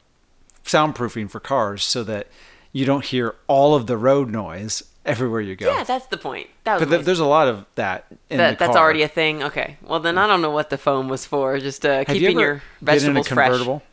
[0.66, 2.28] soundproofing for cars so that
[2.74, 5.72] you don't hear all of the road noise everywhere you go.
[5.72, 6.48] yeah, that's the point.
[6.66, 8.84] That was but th- there's a lot of that in that, the that's car.
[8.84, 9.44] already a thing.
[9.44, 11.58] Okay, well then I don't know what the foam was for.
[11.60, 13.48] Just uh, keeping you your been in a vegetables fresh.
[13.50, 13.84] convertible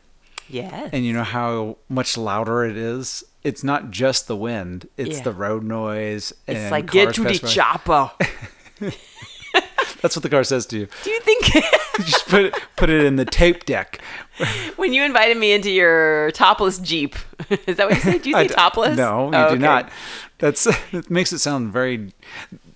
[0.49, 0.89] Yes.
[0.93, 3.23] and you know how much louder it is?
[3.43, 5.23] It's not just the wind; it's Yeah.
[5.23, 6.33] the road noise.
[6.47, 7.47] it's like get to the by.
[7.47, 8.11] chopper.
[10.01, 10.87] That's what the car says to you.
[11.03, 11.45] Do you think
[12.05, 13.99] just put it, put it in the tape deck.
[14.75, 17.15] when you invited me into your topless jeep,
[17.65, 18.21] is that what you said?
[18.21, 18.95] Do you say topless?
[18.95, 19.57] No, you Oh, do okay.
[19.57, 19.89] not.
[20.39, 22.13] That's it makes it sound very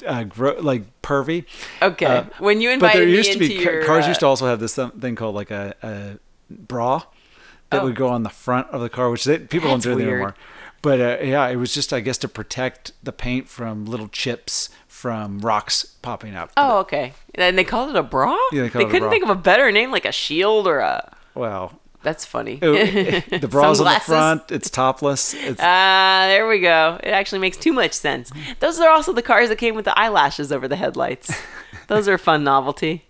[0.06, 1.46] uh, gro- like pervy.
[1.82, 2.06] Okay.
[2.06, 4.60] Uh, when you but there used to be your, cars uh, used to also have
[4.60, 6.20] this thing called like a, a
[6.50, 7.04] bra
[7.70, 7.86] that Oh.
[7.86, 10.10] would go on the front of the car, which they, people That's don't do weird.
[10.14, 10.36] anymore.
[10.82, 14.70] But uh, yeah, it was just I guess to protect the paint from little chips
[14.88, 16.52] from rocks popping up.
[16.58, 17.14] Oh, okay.
[17.36, 18.36] And they called it a bra.
[18.52, 19.10] Yeah, they called it couldn't bra.
[19.12, 21.16] think of a better name, like a shield or a.
[21.36, 22.58] Well, That's funny.
[22.62, 24.52] it- the bra's on the front.
[24.52, 25.36] It's topless.
[25.60, 27.00] Ah, there we go.
[27.04, 28.32] It actually makes too much sense.
[28.60, 31.32] Those are also the cars that came with the eyelashes over the headlights.
[31.88, 33.06] Those are a fun novelty.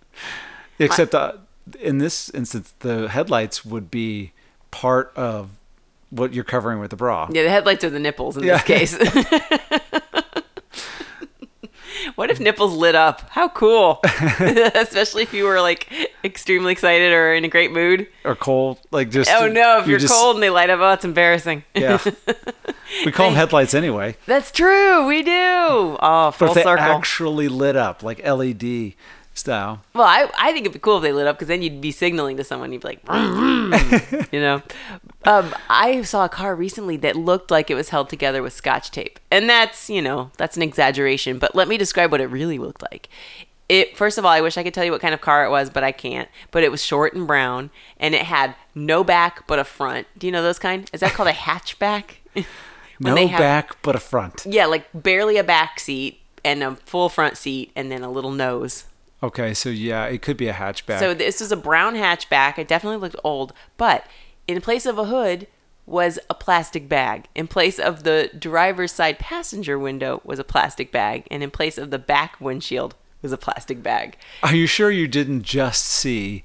[0.80, 1.34] Except uh,
[1.80, 4.34] in this instance, the headlights would be
[4.72, 5.50] part of
[6.10, 7.30] what you're covering with the bra.
[7.32, 8.62] Yeah, the headlights are the nipples in Yeah.
[8.62, 8.98] this case.
[12.16, 13.30] what if nipples lit up?
[13.30, 14.00] How cool!
[14.76, 15.88] Especially if you were like
[16.24, 18.08] extremely excited or in a great mood.
[18.26, 19.30] Or cold, like just.
[19.32, 21.64] Oh no, if you you're just- cold and they light up, oh, it's embarrassing.
[21.76, 21.98] Yeah.
[23.06, 24.16] we call them headlights anyway.
[24.28, 25.08] That's true.
[25.08, 25.32] We do.
[25.32, 26.86] Oh, full But if they circle.
[26.86, 28.94] actually lit up, like LED
[29.34, 29.82] style.
[29.96, 31.92] Well, I, I think it'd be cool if they lit up because then you'd be
[31.92, 32.72] signaling to someone.
[32.74, 34.62] You'd be like, vroom, vroom, you know.
[35.24, 38.90] Um, I saw a car recently that looked like it was held together with scotch
[38.92, 41.38] tape, and that's you know that's an exaggeration.
[41.38, 43.08] But let me describe what it really looked like.
[43.70, 45.50] It first of all, I wish I could tell you what kind of car it
[45.50, 46.28] was, but I can't.
[46.50, 50.08] But it was short and brown, and it had no back but a front.
[50.18, 50.90] Do you know those kind?
[50.92, 52.16] Is that called a hatchback?
[53.04, 54.46] No have- back, but a front.
[54.46, 58.30] Yeah, like barely a back seat and a full front seat, and then a little
[58.32, 58.86] nose.
[59.24, 61.00] Okay, so yeah, it could be a hatchback.
[61.00, 62.58] So this was a brown hatchback.
[62.58, 64.06] It definitely looked old, but
[64.48, 65.48] in place of a hood
[65.86, 67.28] was a plastic bag.
[67.36, 71.78] In place of the driver's side passenger window was a plastic bag, and in place
[71.78, 74.18] of the back windshield was a plastic bag.
[74.44, 76.44] Are you sure you didn't just see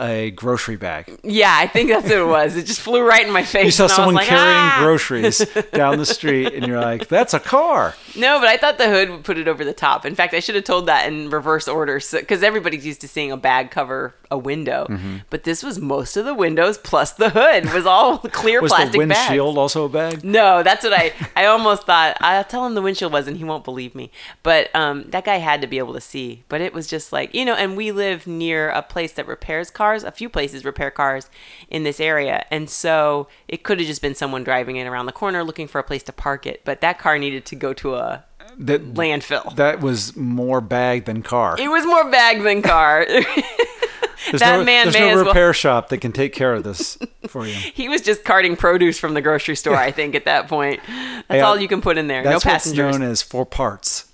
[0.00, 1.18] a grocery bag?
[1.22, 2.56] Yeah, I think that's what it was.
[2.56, 3.64] It just flew right in my face.
[3.64, 6.80] You saw and I was someone like, carrying "Ah!" groceries down the street, and you're
[6.80, 9.72] like, "That's a car." No, but I thought the hood would put it over the
[9.72, 10.04] top.
[10.04, 13.32] In fact, I should have told that in reverse order because everybody's used to seeing
[13.32, 15.16] a bag cover a window, Mm-hmm.
[15.30, 18.92] but this was most of the windows plus the hood was all clear Was plastic
[19.00, 19.28] the bags.
[19.28, 20.24] windshield also a bag?
[20.24, 21.12] No, that's what I.
[21.36, 22.16] I almost thought.
[22.20, 24.10] I'll tell him the windshield was, and he won't believe me.
[24.42, 26.42] But um, that guy had to be able to see.
[26.48, 29.70] But it was just like you know, and we live near a place that repairs
[29.70, 30.02] cars.
[30.04, 31.28] A few places repair cars
[31.68, 35.12] in this area, and so it could have just been someone driving in around the
[35.12, 36.62] corner looking for a place to park it.
[36.64, 38.24] But that car needed to go to a
[38.58, 39.56] That landfill.
[39.56, 41.56] that was more bag than car.
[41.58, 43.06] it was more bag than car.
[44.30, 46.54] There's that no, man there's may no as well- repair shop that can take care
[46.54, 47.54] of this for you.
[47.74, 49.74] he was just carting produce from the grocery store.
[49.74, 52.22] I think at that point, that's Yeah, all you can put in there.
[52.22, 52.98] No That's what's passengers.
[52.98, 54.06] known as for parts.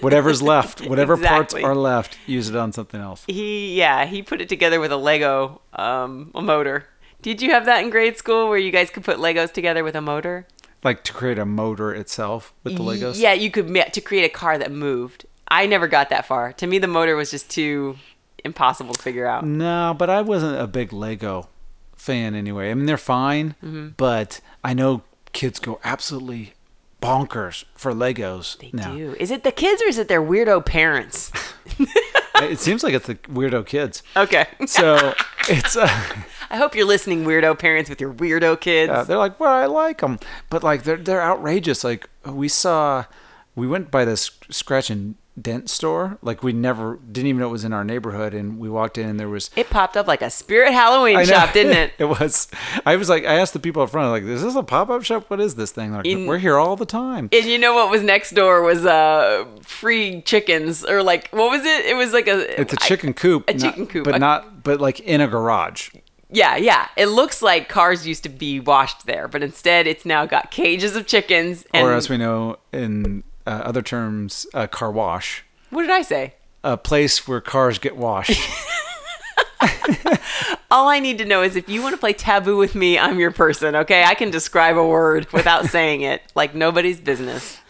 [0.00, 1.62] Whatever's left, whatever Exactly.
[1.62, 3.24] parts are left, use it on something else.
[3.26, 6.86] he yeah he put it together with a lego um a motor
[7.22, 9.94] did you have that in grade school where you guys could put legos together with
[9.96, 10.46] a motor
[10.84, 13.18] Like to create a motor itself with the Legos.
[13.18, 16.66] yeah you could to create a car that moved i never got that far to
[16.66, 17.96] me the motor was just too
[18.44, 21.48] impossible to figure out No, but I wasn't a big Lego
[21.96, 22.70] fan anyway.
[22.70, 23.88] I mean, they're fine, Mm-hmm.
[23.96, 26.52] but I know kids go absolutely
[27.00, 28.94] bonkers for Legos they now.
[28.94, 31.32] do is it the kids or is it their weirdo parents
[32.36, 34.02] It seems like it's the weirdo kids.
[34.16, 35.14] okay So
[35.48, 35.88] it's uh,
[36.54, 39.66] i hope you're listening weirdo parents with your weirdo kids uh, they're like, well, I
[39.66, 40.18] like them,
[40.50, 41.82] but like they're they're outrageous.
[41.84, 43.04] Like we saw,
[43.56, 46.16] we went by this scratch and dent store.
[46.22, 49.08] Like we never didn't even know it was in our neighborhood, and we walked in
[49.08, 49.50] and there was.
[49.56, 52.46] it popped up like a spirit halloween shop didn't it it was.
[52.86, 55.02] I was like, I asked the people up front, like, "Is this a pop up
[55.02, 55.28] shop?
[55.28, 57.28] What is this thing?" Like, In- we're here all the time.
[57.32, 61.64] And you know what was next door was uh free chickens or like what was
[61.64, 61.84] it?
[61.86, 63.48] It was like a It's a chicken coop.
[63.48, 64.04] a not- chicken coop.
[64.04, 64.62] but A- not.
[64.62, 65.90] But like in a garage.
[66.30, 66.88] Yeah, yeah.
[66.96, 70.96] It looks like cars used to be washed there, but instead it's now got cages
[70.96, 75.82] of chickens and or as we know in uh, other terms, a car wash, what
[75.82, 76.34] did I say?
[76.64, 78.40] a place where cars get washed.
[80.70, 83.18] All I need to know is if you want to play taboo with me, I'm
[83.18, 84.04] your person, okay?
[84.04, 87.60] I can describe a word without saying it like nobody's business.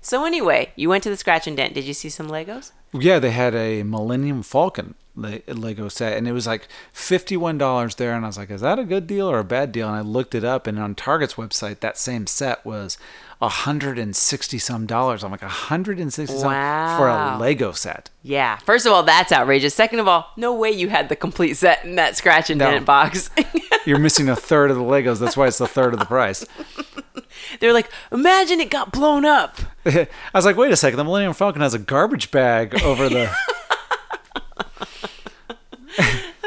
[0.00, 1.74] So anyway, you went to the scratch and dent.
[1.74, 2.72] Did you see some Legos?
[2.92, 8.14] yeah, they had a Millennium Falcon Lego set, and it was like fifty-one dollars there.
[8.14, 10.00] And I was like, "Is that a good deal or a bad deal?" And I
[10.00, 12.96] looked it up, and on Target's website, that same set was
[13.40, 15.22] a hundred and sixty some dollars.
[15.22, 16.50] I'm like, a hundred and sixty some
[16.96, 18.10] for a Lego set.
[18.22, 18.56] Yeah.
[18.58, 19.74] First of all, that's outrageous.
[19.74, 22.70] Second of all, no way you had the complete set in that scratch and No.
[22.70, 23.30] dent box.
[23.86, 25.18] You're missing a third of the Legos.
[25.20, 26.44] That's why it's the third of the price.
[27.60, 29.56] They're like, imagine it got blown up.
[29.86, 33.30] I was like, wait a second, the Millennium Falcon has a garbage bag over the.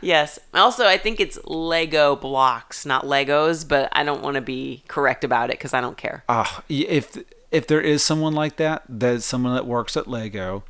[0.00, 0.38] Yes.
[0.52, 5.24] Also, I think it's Lego blocks, not Legos, but I don't want to be correct
[5.24, 6.24] about it because I don't care.
[6.28, 7.16] Ah, if
[7.50, 10.64] if there is someone like that, that's someone that works at Lego,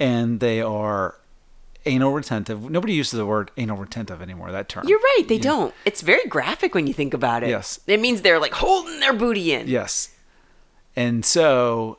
[0.00, 1.16] and they are
[1.86, 2.68] anal retentive.
[2.70, 4.50] Nobody uses the word anal retentive anymore.
[4.50, 4.88] That term.
[4.88, 5.24] You're right.
[5.28, 5.74] They don't.
[5.84, 7.50] It's very graphic when you think about it.
[7.50, 7.80] Yes.
[7.86, 9.68] It means they're like holding their booty in.
[9.68, 10.10] Yes.
[10.96, 11.98] And so,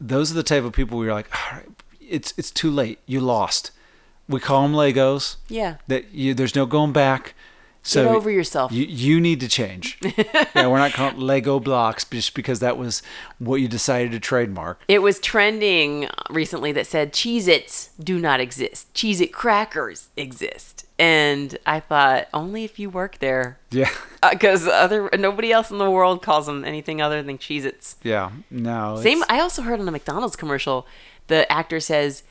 [0.00, 1.66] those are the type of people where you're like, all right,
[2.08, 2.98] it's it's too late.
[3.06, 3.70] You lost.
[4.28, 5.36] We call them Legos.
[5.48, 5.76] Yeah.
[5.86, 7.34] That you there's no going back.
[7.86, 8.72] So Get over yourself.
[8.72, 10.00] You, you need to change.
[10.02, 13.00] yeah, we're not calling it Lego blocks just because that was
[13.38, 14.82] what you decided to trademark.
[14.88, 18.92] It was trending recently that said Cheez Its do not exist.
[18.92, 20.84] Cheez It crackers exist.
[20.98, 23.58] And I thought, only if you work there.
[23.70, 23.90] Yeah.
[24.22, 27.96] Uh, because other nobody else in the world calls them anything other than Cheez Its.
[28.02, 28.30] Yeah.
[28.50, 28.96] No.
[28.96, 29.22] Same.
[29.28, 30.86] I also heard on a McDonald's commercial,
[31.28, 32.22] the actor says,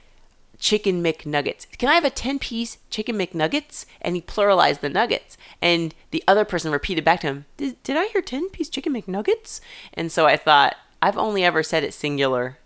[0.60, 3.86] "Chicken McNuggets." Can I have a ten-piece chicken McNuggets?
[4.02, 7.98] And he pluralized the nuggets, and the other person repeated back to him, "Did, did
[7.98, 9.60] I hear ten-piece chicken McNuggets?"
[9.94, 12.58] And so I thought, I've only ever said it singular.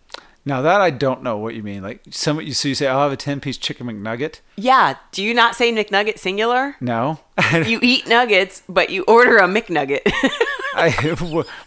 [0.46, 1.84] Now that I don't know what you mean.
[1.84, 4.40] Like some you so you say I'll have a ten piece chicken McNugget.
[4.56, 4.96] Yeah.
[5.12, 6.76] Do you not say McNugget singular?
[6.80, 7.20] No.
[7.54, 10.02] You eat nuggets, but you order a McNugget.
[10.80, 10.92] I,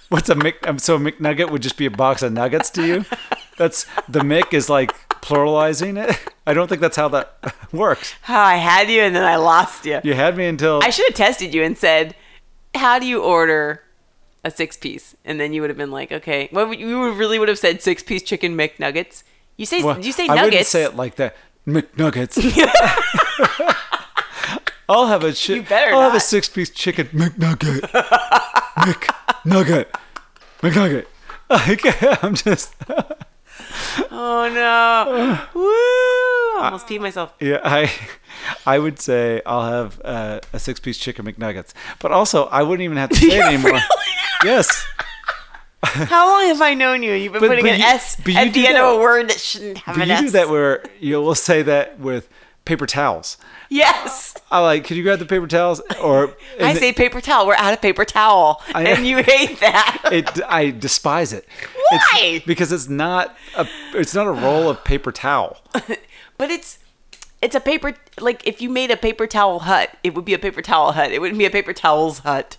[0.08, 0.66] what's a Mc?
[0.66, 3.04] um, So a McNugget would just be a box of nuggets to you.
[3.58, 6.18] That's the Mick is like pluralizing it.
[6.46, 7.36] I don't think that's how that
[7.72, 8.14] works.
[8.22, 10.00] How I had you and then I lost you.
[10.02, 12.14] You had me until I should have tested you and said,
[12.74, 13.82] "How do you order
[14.42, 17.48] a six piece?" And then you would have been like, "Okay." Well, you really would
[17.48, 19.22] have said six piece chicken McNuggets.
[19.56, 21.36] You say Well, you say I wouldn't say it like that.
[21.66, 22.38] McNuggets.
[24.88, 26.22] I'll have a chi- You better I'll have a not.
[26.22, 27.80] six piece chicken McNugget.
[29.44, 29.86] McNugget.
[30.60, 31.06] McNugget.
[31.52, 31.82] Like,
[32.24, 32.74] I'm just
[34.10, 35.38] oh no!
[35.54, 36.62] Woo!
[36.62, 37.34] I almost peed myself.
[37.40, 37.58] yeah.
[37.62, 37.92] I
[38.64, 42.82] I would say I'll have uh, a six piece chicken McNuggets, but also I wouldn't
[42.84, 43.80] even have to say it anymore.
[44.44, 44.86] Yes.
[45.84, 47.12] How long have I known you?
[47.12, 48.84] You've been But- putting but an you- S but you at do the end that-
[48.84, 50.20] of a word that shouldn't have But an you S.
[50.22, 52.30] do that where you will say that with
[52.64, 53.36] paper towels.
[53.70, 54.34] yes.
[54.50, 54.84] I like.
[54.84, 55.80] Could you grab the paper towels?
[56.02, 57.46] Or I say paper towel.
[57.46, 60.02] We're out of paper towel, I- and you hate that.
[60.12, 60.40] it.
[60.48, 61.46] I despise it.
[61.90, 62.20] Why?
[62.22, 63.66] It's, because it's not a.
[63.94, 65.58] It's not a roll of paper towel.
[66.38, 66.78] But it's
[67.40, 70.38] it's a paper like if you made a paper towel hut, it would be a
[70.38, 71.12] paper towel hut.
[71.12, 72.56] It wouldn't be a paper towels hut.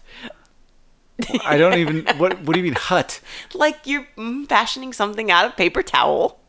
[1.44, 2.06] I don't even.
[2.18, 3.20] What What do you mean hut?
[3.54, 6.40] Like you're mm, fashioning something out of paper towel,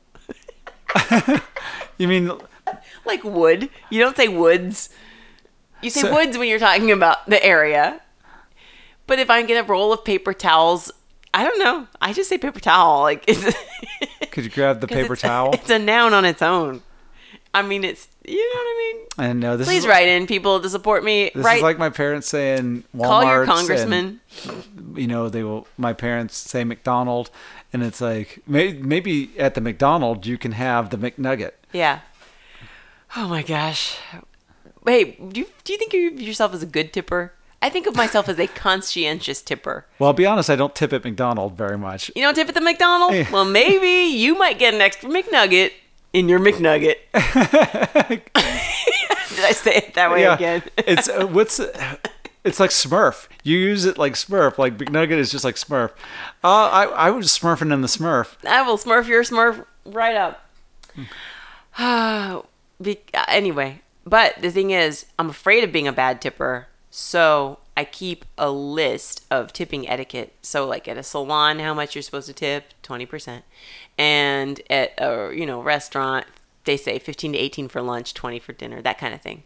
[1.99, 2.31] You mean
[3.05, 3.69] like wood.
[3.91, 4.91] You don't say woods.
[5.83, 8.01] You say So- woods when you're talking about the area.
[9.07, 10.91] But if I'm get a roll of paper towels,
[11.35, 11.89] I don't know.
[12.01, 13.03] I just say paper towel.
[13.03, 13.55] Like it's
[14.31, 15.53] could you grab the paper it's- towel?
[15.53, 16.83] It's a noun on its own.
[17.53, 19.07] I mean, it's you know what I mean.
[19.31, 19.87] I know this Please is.
[19.87, 21.31] write in people to support me.
[21.35, 23.05] This write, is like my parents saying Walmart.
[23.05, 24.21] call your congressman.
[24.97, 25.69] you know, they will.
[25.79, 27.31] My parents say McDonald,
[27.73, 31.53] and it's like may, maybe at the McDonald you can have the McNugget.
[31.73, 32.01] Yeah.
[33.17, 33.99] Oh my gosh.
[34.83, 37.33] Wait, do you, do you think of yourself as a good tipper?
[37.63, 39.87] I think of myself as a conscientious tipper.
[39.99, 40.51] Well, I'll be honest.
[40.51, 42.11] I don't tip at McDonald's very much.
[42.15, 43.17] You don't tip at the McDonald's?
[43.17, 43.31] Yeah.
[43.31, 45.71] Well, maybe you might get an extra McNugget
[46.13, 46.97] in your McNugget.
[47.13, 47.25] Did
[49.45, 50.63] I say it that way again?
[50.77, 51.61] it's uh, what's
[52.45, 53.29] it's like Smurf.
[53.45, 54.59] You use it like Smurf.
[54.59, 55.91] Like McNugget is just like Smurf.
[56.43, 58.37] Uh, I I was smurfing in the Smurf.
[58.47, 60.45] I will smurf your smurf right up.
[62.81, 67.59] Be- uh, anyway, but the thing is, I'm afraid of being a bad tipper, so
[67.77, 70.35] I keep a list of tipping etiquette.
[70.43, 73.45] So, like at a salon, how much you're supposed to tip, twenty percent,
[73.99, 76.27] and at a you know restaurant,
[76.65, 79.45] they say fifteen to eighteen for lunch, twenty for dinner, that kind of thing.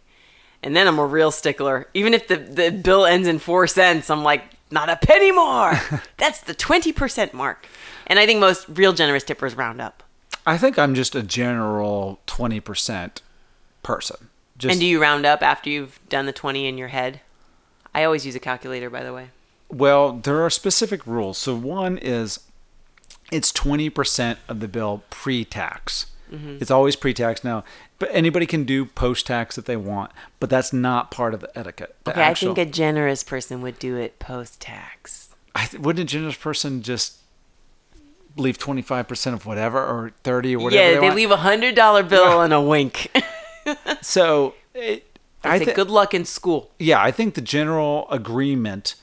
[0.63, 1.89] And then I'm a real stickler.
[1.95, 5.79] Even if the, the bill ends in four cents, I'm like, not a penny more.
[6.17, 7.67] That's the 20% mark.
[8.07, 10.03] And I think most real generous tippers round up.
[10.47, 13.23] I think I'm just a general twenty percent
[13.83, 14.29] person.
[14.57, 17.21] Just and do you round up after you've done the 20 in your head?
[17.95, 19.29] I always use a calculator, by the way.
[19.69, 21.39] Well, there are specific rules.
[21.39, 22.41] So one is
[23.31, 26.07] it's 20% of the bill pre-tax.
[26.33, 26.59] Mm-hmm.
[26.61, 27.63] It's always pre-tax now,
[28.01, 31.95] but anybody can do post-tax if they want, but that's not part of the etiquette.
[32.03, 35.31] The Okay, actual- I think a generous person would do it post tax.
[35.79, 37.19] Wouldn't a generous person just
[38.37, 42.03] leave 25% of whatever or 30 or whatever Yeah, they, they leave a hundred dollar
[42.03, 43.11] bill and a wink.
[44.01, 45.05] So it,
[45.45, 46.71] I think good luck in school.
[46.79, 48.95] yeah, I think the general agreement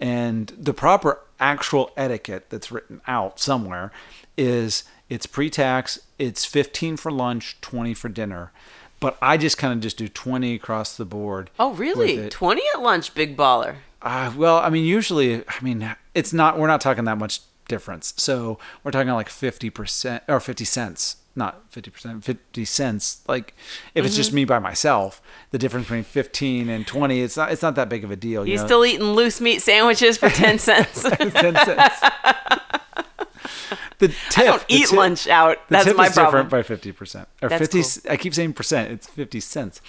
[0.00, 3.92] and the proper actual etiquette that's written out somewhere
[4.38, 8.52] is it's pre-tax, it's 15 for lunch, 20 for dinner.
[9.00, 11.50] But I just kind of just do 20 across the board.
[11.58, 12.28] Oh, really?
[12.30, 13.76] 20 at lunch, big baller.
[14.00, 18.14] Uh, well, I mean, usually, I mean, it's not, we're not talking that much difference.
[18.16, 23.22] So we're talking like 50% or 50 cents, not 50%, 50 cents.
[23.28, 23.54] Like
[23.94, 24.16] if it's Mm-hmm.
[24.16, 27.88] just me by myself, the difference between 15 and 20, it's not, it's not that
[27.88, 28.46] big of a deal.
[28.46, 28.64] You You know?
[28.66, 31.02] still eating loose meat sandwiches for 10 cents?
[31.02, 32.00] 10 cents.
[33.98, 34.38] the tip.
[34.38, 35.58] I don't eat tip- lunch out.
[35.68, 36.46] That's my problem.
[36.48, 37.26] different by 50%.
[37.42, 39.80] Or That's 50, I keep saying percent, it's 50 cents.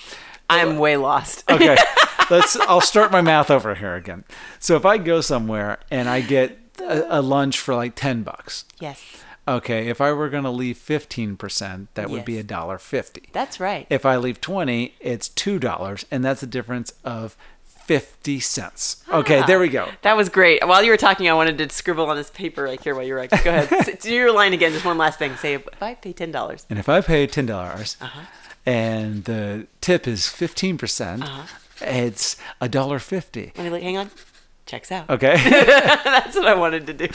[0.49, 1.43] I'm way lost.
[1.51, 1.75] Okay.
[2.29, 2.55] let's.
[2.61, 4.23] I'll start my math over here again.
[4.59, 8.65] So if I go somewhere and I get a, a lunch for like ten bucks,
[8.79, 9.87] Yes, okay.
[9.87, 12.41] If I were gonna leave fifteen percent, that would be Yes.
[12.41, 13.29] a dollar fifty.
[13.33, 13.87] that's right.
[13.89, 19.01] If I leave twenty, it's two dollars, and that's a difference of fifty cents.
[19.09, 19.89] Okay, there we go.
[20.01, 20.65] That was great.
[20.67, 23.13] While you were talking, I wanted to scribble on this paper right here while you
[23.13, 23.99] were like, go ahead.
[24.01, 24.73] Do your line again.
[24.73, 25.35] Just one last thing.
[25.37, 26.65] Say, if I pay ten dollars.
[26.69, 28.21] And if I pay ten dollars, Uh-huh.
[28.65, 31.43] and the tip is fifteen percent, Uh-huh.
[31.81, 33.53] it's a dollar fifty.
[33.57, 33.81] Let.
[33.81, 34.09] Hang on.
[34.67, 35.09] Checks out.
[35.09, 35.35] Okay.
[35.49, 37.07] That's what I wanted to do.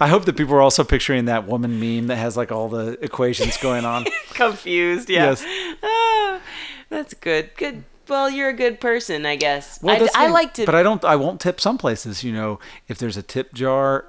[0.00, 2.96] I hope that people are also picturing that woman meme that has like all the
[3.04, 4.06] equations going on.
[4.30, 5.10] Confused.
[5.10, 5.30] Yeah.
[5.30, 5.44] Yes.
[5.82, 6.40] Ah,
[6.88, 7.50] that's good.
[7.56, 7.84] Good.
[8.08, 9.82] Well, you're a good person, I guess.
[9.82, 10.64] Well, I, I like to.
[10.66, 11.04] but I don't.
[11.04, 12.22] I won't tip some places.
[12.22, 14.04] You know, if there's a tip jar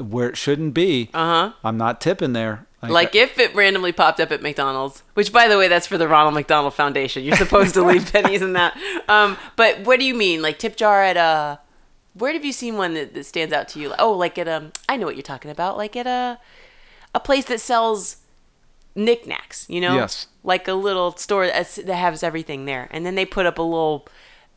[0.00, 1.18] where it shouldn't be, Uh
[1.50, 1.52] huh.
[1.64, 2.66] I'm not tipping there.
[2.80, 6.06] Like if it randomly popped up at McDonald's, which by the way, that's for the
[6.06, 7.24] Ronald McDonald Foundation.
[7.24, 8.76] You're supposed to leave pennies in that.
[9.08, 11.58] Um, but what do you mean, like tip jar at a?
[12.18, 13.94] Where have you seen one that, that stands out to you?
[13.98, 15.76] Oh, like at um, I know what you're talking about.
[15.76, 16.38] Like at a,
[17.14, 18.16] a place that sells
[18.94, 19.66] knickknacks.
[19.68, 20.26] You know, Yes.
[20.42, 24.06] like a little store that has everything there, and then they put up a little.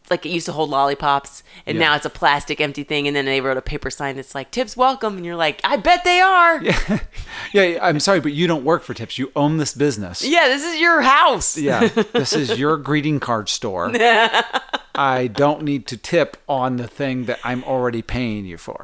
[0.10, 1.86] Like it used to hold lollipops, and Yeah.
[1.86, 3.08] now it's a plastic empty thing.
[3.08, 5.78] And then they wrote a paper sign that's like "Tips welcome," and you're like, "I
[5.78, 7.00] bet they are." Yeah,
[7.54, 9.18] yeah, I'm sorry, but you don't work for tips.
[9.18, 10.22] You own this business.
[10.22, 11.58] Yeah, this is your house.
[11.58, 13.92] Yeah, this is your greeting card store.
[14.96, 18.84] I don't need to tip on the thing that I'm already paying you for.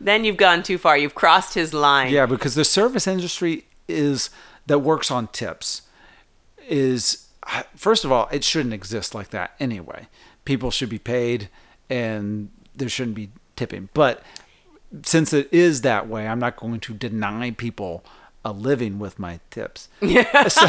[0.00, 0.98] Then you've gone too far.
[0.98, 2.12] You've crossed his line.
[2.12, 4.30] Yeah, because the service industry is
[4.66, 5.82] that works on tips
[6.68, 7.23] is
[7.76, 10.08] first of all, it shouldn't exist like that anyway.
[10.44, 11.48] People should be paid
[11.88, 13.88] and there shouldn't be tipping.
[13.94, 14.22] But
[15.02, 18.04] since it is that way, I'm not going to deny people
[18.44, 19.88] a living with my tips.
[20.02, 20.48] Yeah.
[20.48, 20.66] so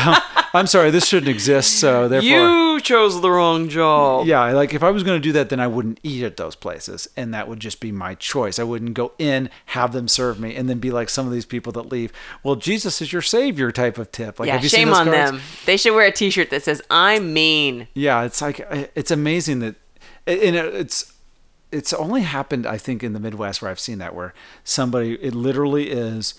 [0.54, 1.80] I'm sorry, this shouldn't exist.
[1.80, 4.28] So therefore, You chose the wrong job.
[4.28, 6.56] yeah, like if I was going to do that, then I wouldn't eat at those
[6.56, 8.60] places, and that would just be my choice.
[8.60, 11.46] I wouldn't go in, have them serve me, and then be like some of these
[11.46, 12.14] people that leave.
[12.44, 14.40] Well, Jesus is your savior type of tip.
[14.40, 15.32] Like, Yeah, have you seen shame on cards?
[15.32, 15.42] them.
[15.66, 19.60] They should wear a T-shirt that says "I'm mean." Yeah, it's like uh, it's amazing
[19.60, 19.76] that,
[20.26, 21.12] and uh, it's
[21.72, 25.36] it's only happened I think in the Midwest where I've seen that where somebody it
[25.36, 26.36] literally is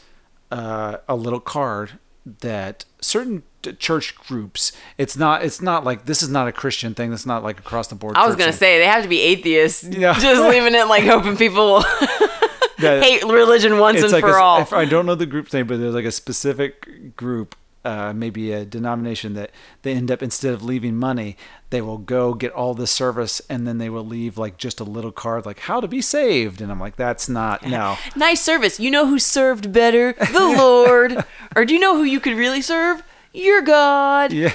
[0.50, 1.98] uh, a little card
[2.40, 3.42] that certain
[3.78, 7.10] church groups it's not it's not like this is not a Christian thing.
[7.10, 8.16] This is not like across the board.
[8.16, 8.58] I was gonna thing.
[8.58, 9.84] say they have to be atheists.
[9.96, 10.12] Yeah.
[10.18, 11.82] Just leaving it like hoping people will
[12.78, 14.68] That- hate religion once and like for a, all.
[14.72, 17.56] I don't know the group's name, but there's like a specific group,
[17.86, 19.50] uh, maybe a denomination that
[19.82, 21.36] they end up instead of leaving money,
[21.70, 24.84] they will go get all the service and then they will leave like just a
[24.84, 27.96] little card like how to be saved, and I'm like that's not no.
[28.16, 28.80] nice service.
[28.80, 30.12] You know who served better?
[30.14, 31.24] The Lord.
[31.54, 33.02] or do you know who you could really serve?
[33.32, 34.32] Your God.
[34.32, 34.52] Yeah,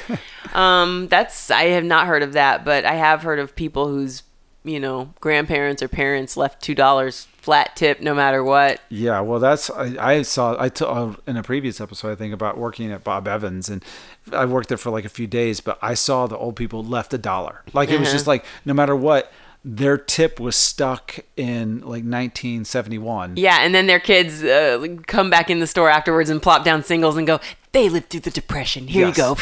[0.53, 4.23] Um, that's I have not heard of that, but I have heard of people whose
[4.63, 8.79] you know grandparents or parents left two dollars flat tip no matter what.
[8.89, 9.19] yeah.
[9.19, 12.57] Well, that's I, I saw I t- uh, in a previous episode I think about
[12.57, 13.83] working at Bob Evans, and
[14.31, 17.13] I worked there for like a few days, but I saw the old people left
[17.13, 17.63] a dollar.
[17.73, 18.15] Like it was Uh-huh.
[18.15, 19.31] just like no matter what.
[19.63, 23.37] Their tip was stuck in like 1971.
[23.37, 26.83] Yeah, and then their kids uh, come back in the store afterwards and plop down
[26.83, 27.39] singles and go,
[27.71, 28.87] "They lived through the depression.
[28.87, 29.17] Here Yes.
[29.17, 29.37] you go."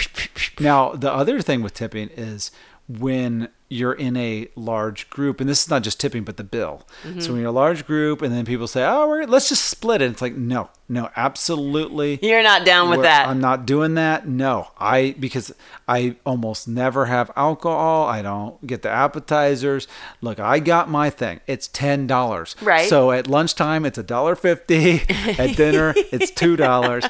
[0.64, 2.52] Now, the other thing with tipping is
[2.90, 6.88] when you're in a large group, and this is not just tipping, but the bill.
[7.04, 7.20] Mm-hmm.
[7.20, 10.02] So when you're a large group, and then people say, "Oh, we're, let's just split
[10.02, 12.18] it," it's like, no, no, absolutely.
[12.24, 13.28] You're not down with that.
[13.28, 14.28] I'm not doing that.
[14.28, 15.54] No, I because
[15.88, 18.08] I almost never have alcohol.
[18.08, 19.88] I don't get the appetizers.
[20.22, 21.42] Look, I got my thing.
[21.46, 22.56] It's ten dollars.
[22.62, 22.90] Right.
[22.90, 25.02] So at lunchtime, it's a dollar fifty.
[25.40, 27.06] At dinner, it's two dollars.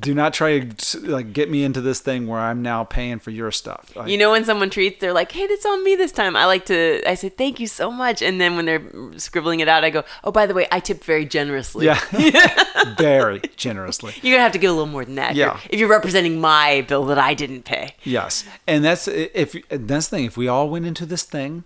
[0.00, 3.30] Do not try to like get me into this thing where I'm now paying for
[3.30, 3.94] your stuff.
[3.94, 6.46] Like, You know when someone treats, they're like, "Hey, it's on me this time." I
[6.46, 7.02] like to.
[7.08, 8.82] I say, "Thank you so much," and then when they're
[9.18, 12.00] scribbling it out, I go, "Oh, by the way, I tipped very generously." yeah,
[12.98, 14.14] very generously.
[14.22, 15.34] You're gonna have to give a little more than that.
[15.34, 15.58] Yeah.
[15.70, 17.94] If you're representing my bill that I didn't pay.
[18.04, 20.24] Yes, and that's if that's the thing.
[20.24, 21.64] If we all went into this thing,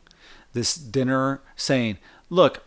[0.52, 1.98] this dinner, saying,
[2.30, 2.62] "Look,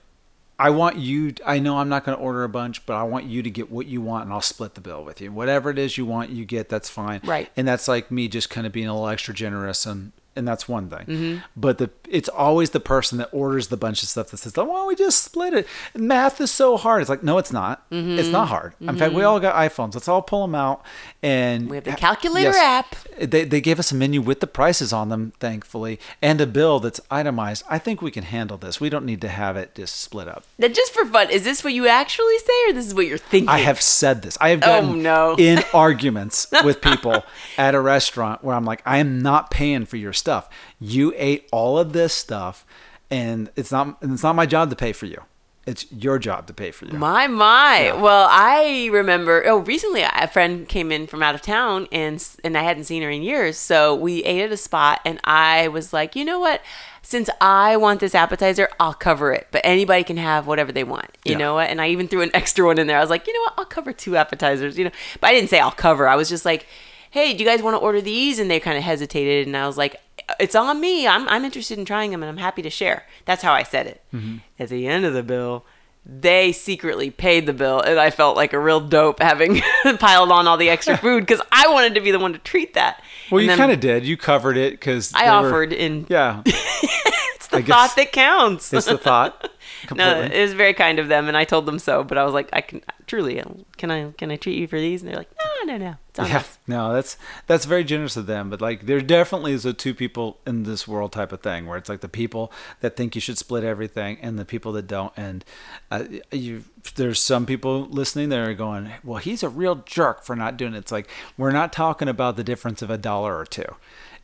[0.60, 1.34] I want you.
[1.46, 3.72] I know I'm not going to order a bunch, but I want you to get
[3.72, 5.32] what you want, and I'll split the bill with you.
[5.32, 6.68] Whatever it is you want, you get.
[6.68, 7.22] That's fine.
[7.24, 7.50] Right.
[7.56, 10.12] And that's like me just kind of being a little extra generous and.
[10.40, 11.38] And that's one thing, Mm-hmm.
[11.56, 14.64] but the it's always the person that orders the bunch of stuff that says, "Why
[14.66, 17.02] don't we just split it?" Math is so hard.
[17.02, 17.84] It's like, no, it's not.
[17.92, 18.74] It's not hard.
[18.82, 19.94] In fact, we all got iPhones.
[19.94, 20.84] Let's all pull them out
[21.22, 21.70] and Mm-hmm.
[21.70, 22.96] We have the calculator app.
[23.20, 26.80] they, they gave us a menu with the prices on them, thankfully, and a bill
[26.80, 27.64] that's itemized.
[27.70, 28.80] I think we can handle this.
[28.80, 30.44] We don't need to have it just split up.
[30.58, 33.18] Now, just for fun, is this what you actually say, or this is what you're
[33.18, 33.50] thinking?
[33.50, 34.38] I have said this.
[34.40, 35.36] I have Oh, gotten no.
[35.38, 37.24] in arguments with people
[37.58, 40.29] at a restaurant where I'm like, I am not paying for your stuff.
[40.30, 40.50] Stuff.
[40.80, 42.66] You ate all of this stuff,
[43.10, 45.22] and it's not and it's not my job to pay for you.
[45.66, 46.98] It's your job to pay for you.
[46.98, 47.92] My my.
[47.94, 49.44] Well, I remember.
[49.46, 53.04] Oh, recently a friend came in from out of town, and and I hadn't seen
[53.04, 53.58] her in years.
[53.58, 56.62] So we ate at a spot, and I was like, you know what?
[57.02, 59.48] Since I want this appetizer, I'll cover it.
[59.52, 61.10] But anybody can have whatever they want.
[61.26, 61.38] You Yeah.
[61.40, 61.70] know what?
[61.70, 62.98] And I even threw an extra one in there.
[62.98, 63.54] I was like, you know what?
[63.58, 64.78] I'll cover two appetizers.
[64.78, 66.08] You know, but I didn't say I'll cover.
[66.08, 66.66] I was just like,
[67.12, 68.38] hey, do you guys want to order these?
[68.40, 69.96] And they kind of hesitated, and I was like,
[70.40, 71.08] it's on me.
[71.08, 73.06] I'm I'm interested in trying them, and I'm happy to share.
[73.26, 74.04] That's how I said it.
[74.14, 74.38] Mm-hmm.
[74.60, 75.66] At the end of the bill,
[76.06, 79.62] they secretly paid the bill, and I felt like a real dope having
[80.00, 82.74] piled on all the extra food because I wanted to be the one to treat
[82.74, 83.02] that.
[83.32, 84.06] Well, And you kind of did.
[84.06, 86.06] You covered it because I offered in.
[86.10, 88.74] Yeah, It's the I thought that counts.
[88.74, 89.52] it's the thought.
[89.96, 92.04] No, it was very kind of them, and I told them so.
[92.04, 93.42] But I was like, I can truly,
[93.78, 95.02] can I can I treat you for these?
[95.02, 95.32] And they're like,
[95.66, 96.60] no, no, no, it's on yeah, us.
[96.68, 97.18] no, that's
[97.48, 98.50] that's very generous of them.
[98.50, 101.78] But like, there definitely is a two people in this world type of thing where
[101.78, 105.14] it's like the people that think you should split everything and the people that don't.
[105.18, 105.46] And
[105.92, 106.66] uh, you,
[106.96, 110.74] there's some people listening that are going, "Well, he's a real jerk for not doing
[110.74, 113.76] it." It's like we're not talking about the difference of a dollar or two.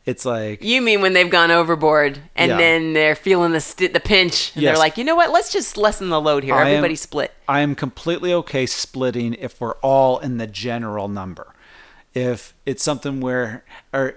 [0.06, 2.56] It's like You mean when they've gone overboard and Yeah.
[2.58, 5.32] then they're feeling the st- the pinch, and they're like, you know what?
[5.32, 6.54] Let's just lessen the load here.
[6.54, 7.32] I am- Everybody split.
[7.48, 11.54] I am completely okay splitting if we're all in the general number.
[12.14, 14.14] If it's something where or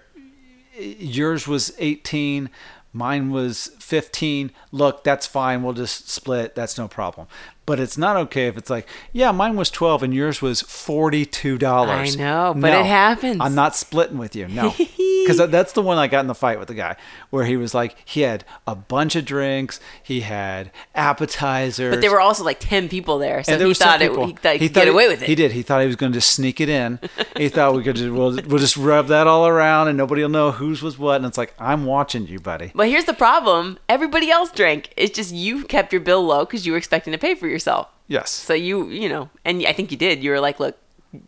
[0.78, 2.50] yours was 18,
[2.94, 5.64] mine was 15, look, that's fine.
[5.64, 6.56] We'll just split.
[6.56, 7.28] That's no problem.
[7.70, 11.64] But it's not okay if it's like, yeah, mine was 12 and yours was $42.
[11.88, 13.38] I know, but it happens.
[13.40, 14.48] I'm not splitting with you.
[14.48, 14.74] No.
[15.20, 16.96] Because that's the one I got in the fight with the guy
[17.30, 21.94] where he was like, he had a bunch of drinks, he had appetizers.
[21.94, 24.10] But there were also like ten people there, so there he thought it.
[24.10, 25.28] people- He thought he, could thought get he- away with it.
[25.28, 25.52] He did.
[25.52, 27.00] He thought he was going to just sneak it in.
[27.38, 30.30] he thought we could just we'll, we'll just rub that all around and nobody will
[30.30, 31.18] know whose was what.
[31.18, 32.72] And it's like I'm watching you, buddy.
[32.74, 34.94] But here's the problem: everybody else drank.
[34.98, 37.59] It's just you kept your bill low because you were expecting to pay for yourself.
[38.08, 38.30] Yes.
[38.32, 40.24] So you, you know, and I think you did.
[40.24, 40.78] You were like, look,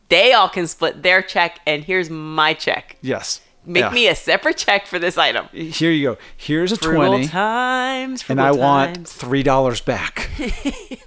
[0.09, 2.97] they all can split their check, and here's my check.
[3.01, 3.41] Yes.
[3.63, 3.89] Make Yeah.
[3.91, 5.47] me a separate check for this item.
[5.53, 6.17] Here you go.
[6.35, 10.29] Here's a Frugal twenty, times, and I want three dollars back.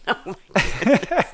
[0.07, 0.35] Oh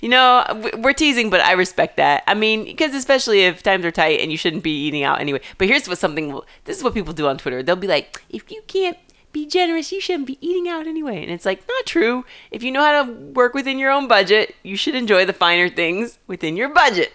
[0.00, 0.44] you know,
[0.78, 2.22] we're teasing, but I respect that.
[2.26, 5.40] I mean, because especially if times are tight and you shouldn't be eating out anyway.
[5.58, 6.40] But here's what something.
[6.64, 7.62] This is what people do on Twitter.
[7.62, 8.96] They'll be like, if you can't
[9.32, 11.22] be generous, you shouldn't be eating out anyway.
[11.22, 12.24] And it's like not true.
[12.50, 15.68] If you know how to work within your own budget, you should enjoy the finer
[15.68, 17.12] things within your budget.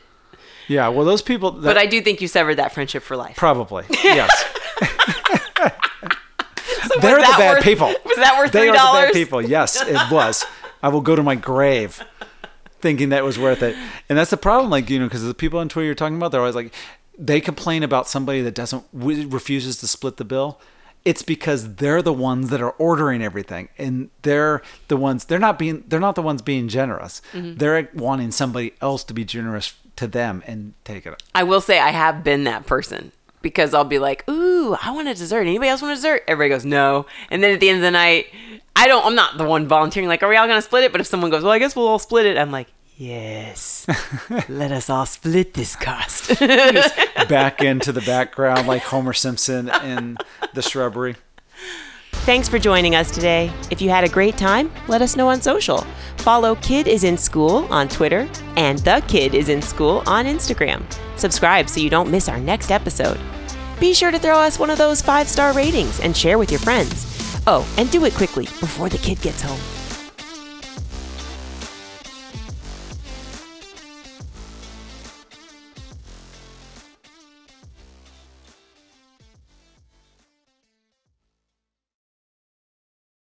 [0.68, 0.88] yeah.
[0.90, 1.52] Well, those people.
[1.52, 3.36] That, But I do think you severed that friendship for life.
[3.36, 4.30] probably yes.
[6.88, 7.88] So They're the bad worth- people.
[8.06, 9.42] Was that worth They three are the bad people.
[9.42, 10.46] Yes, it was.
[10.84, 12.04] I will go to my grave
[12.82, 13.76] thinking that was worth it.
[14.10, 16.32] And that's the problem, like you know, because the people on Twitter you're talking about,
[16.32, 16.74] they're always like,
[17.18, 20.60] they complain about somebody that doesn't refuses to split the bill.
[21.06, 25.26] It's because they're the ones that are ordering everything, and they're the ones.
[25.26, 25.84] They're not being.
[25.88, 27.22] They're not the ones being generous.
[27.34, 27.56] Mm-hmm.
[27.56, 31.22] They're wanting somebody else to be generous to them and take it.
[31.36, 35.10] I will say I have been that person because I'll be like, "Ooh, I want
[35.10, 35.42] a dessert.
[35.42, 37.92] Anybody else want a dessert?" Everybody goes, "No." And then at the end of the
[37.92, 38.28] night,
[38.76, 39.06] I don't.
[39.06, 40.08] I'm not the one volunteering.
[40.08, 40.92] Like, are we all gonna split it?
[40.92, 42.68] But if someone goes, "Well, I guess we'll all split it," I'm like,
[42.98, 43.86] "Yes,
[44.50, 50.18] let us all split this cost." Back into the background, like Homer Simpson in
[50.54, 51.16] the shrubbery.
[52.26, 53.52] Thanks for joining us today.
[53.70, 55.86] If you had a great time, let us know on social.
[56.20, 60.84] Follow Kid is in School on Twitter and The Kid is in School on Instagram.
[61.18, 63.20] Subscribe so you don't miss our next episode.
[63.78, 66.62] Be sure to throw us one of those five star ratings and share with your
[66.62, 67.42] friends.
[67.46, 69.83] Oh, and do it quickly before the kid gets home.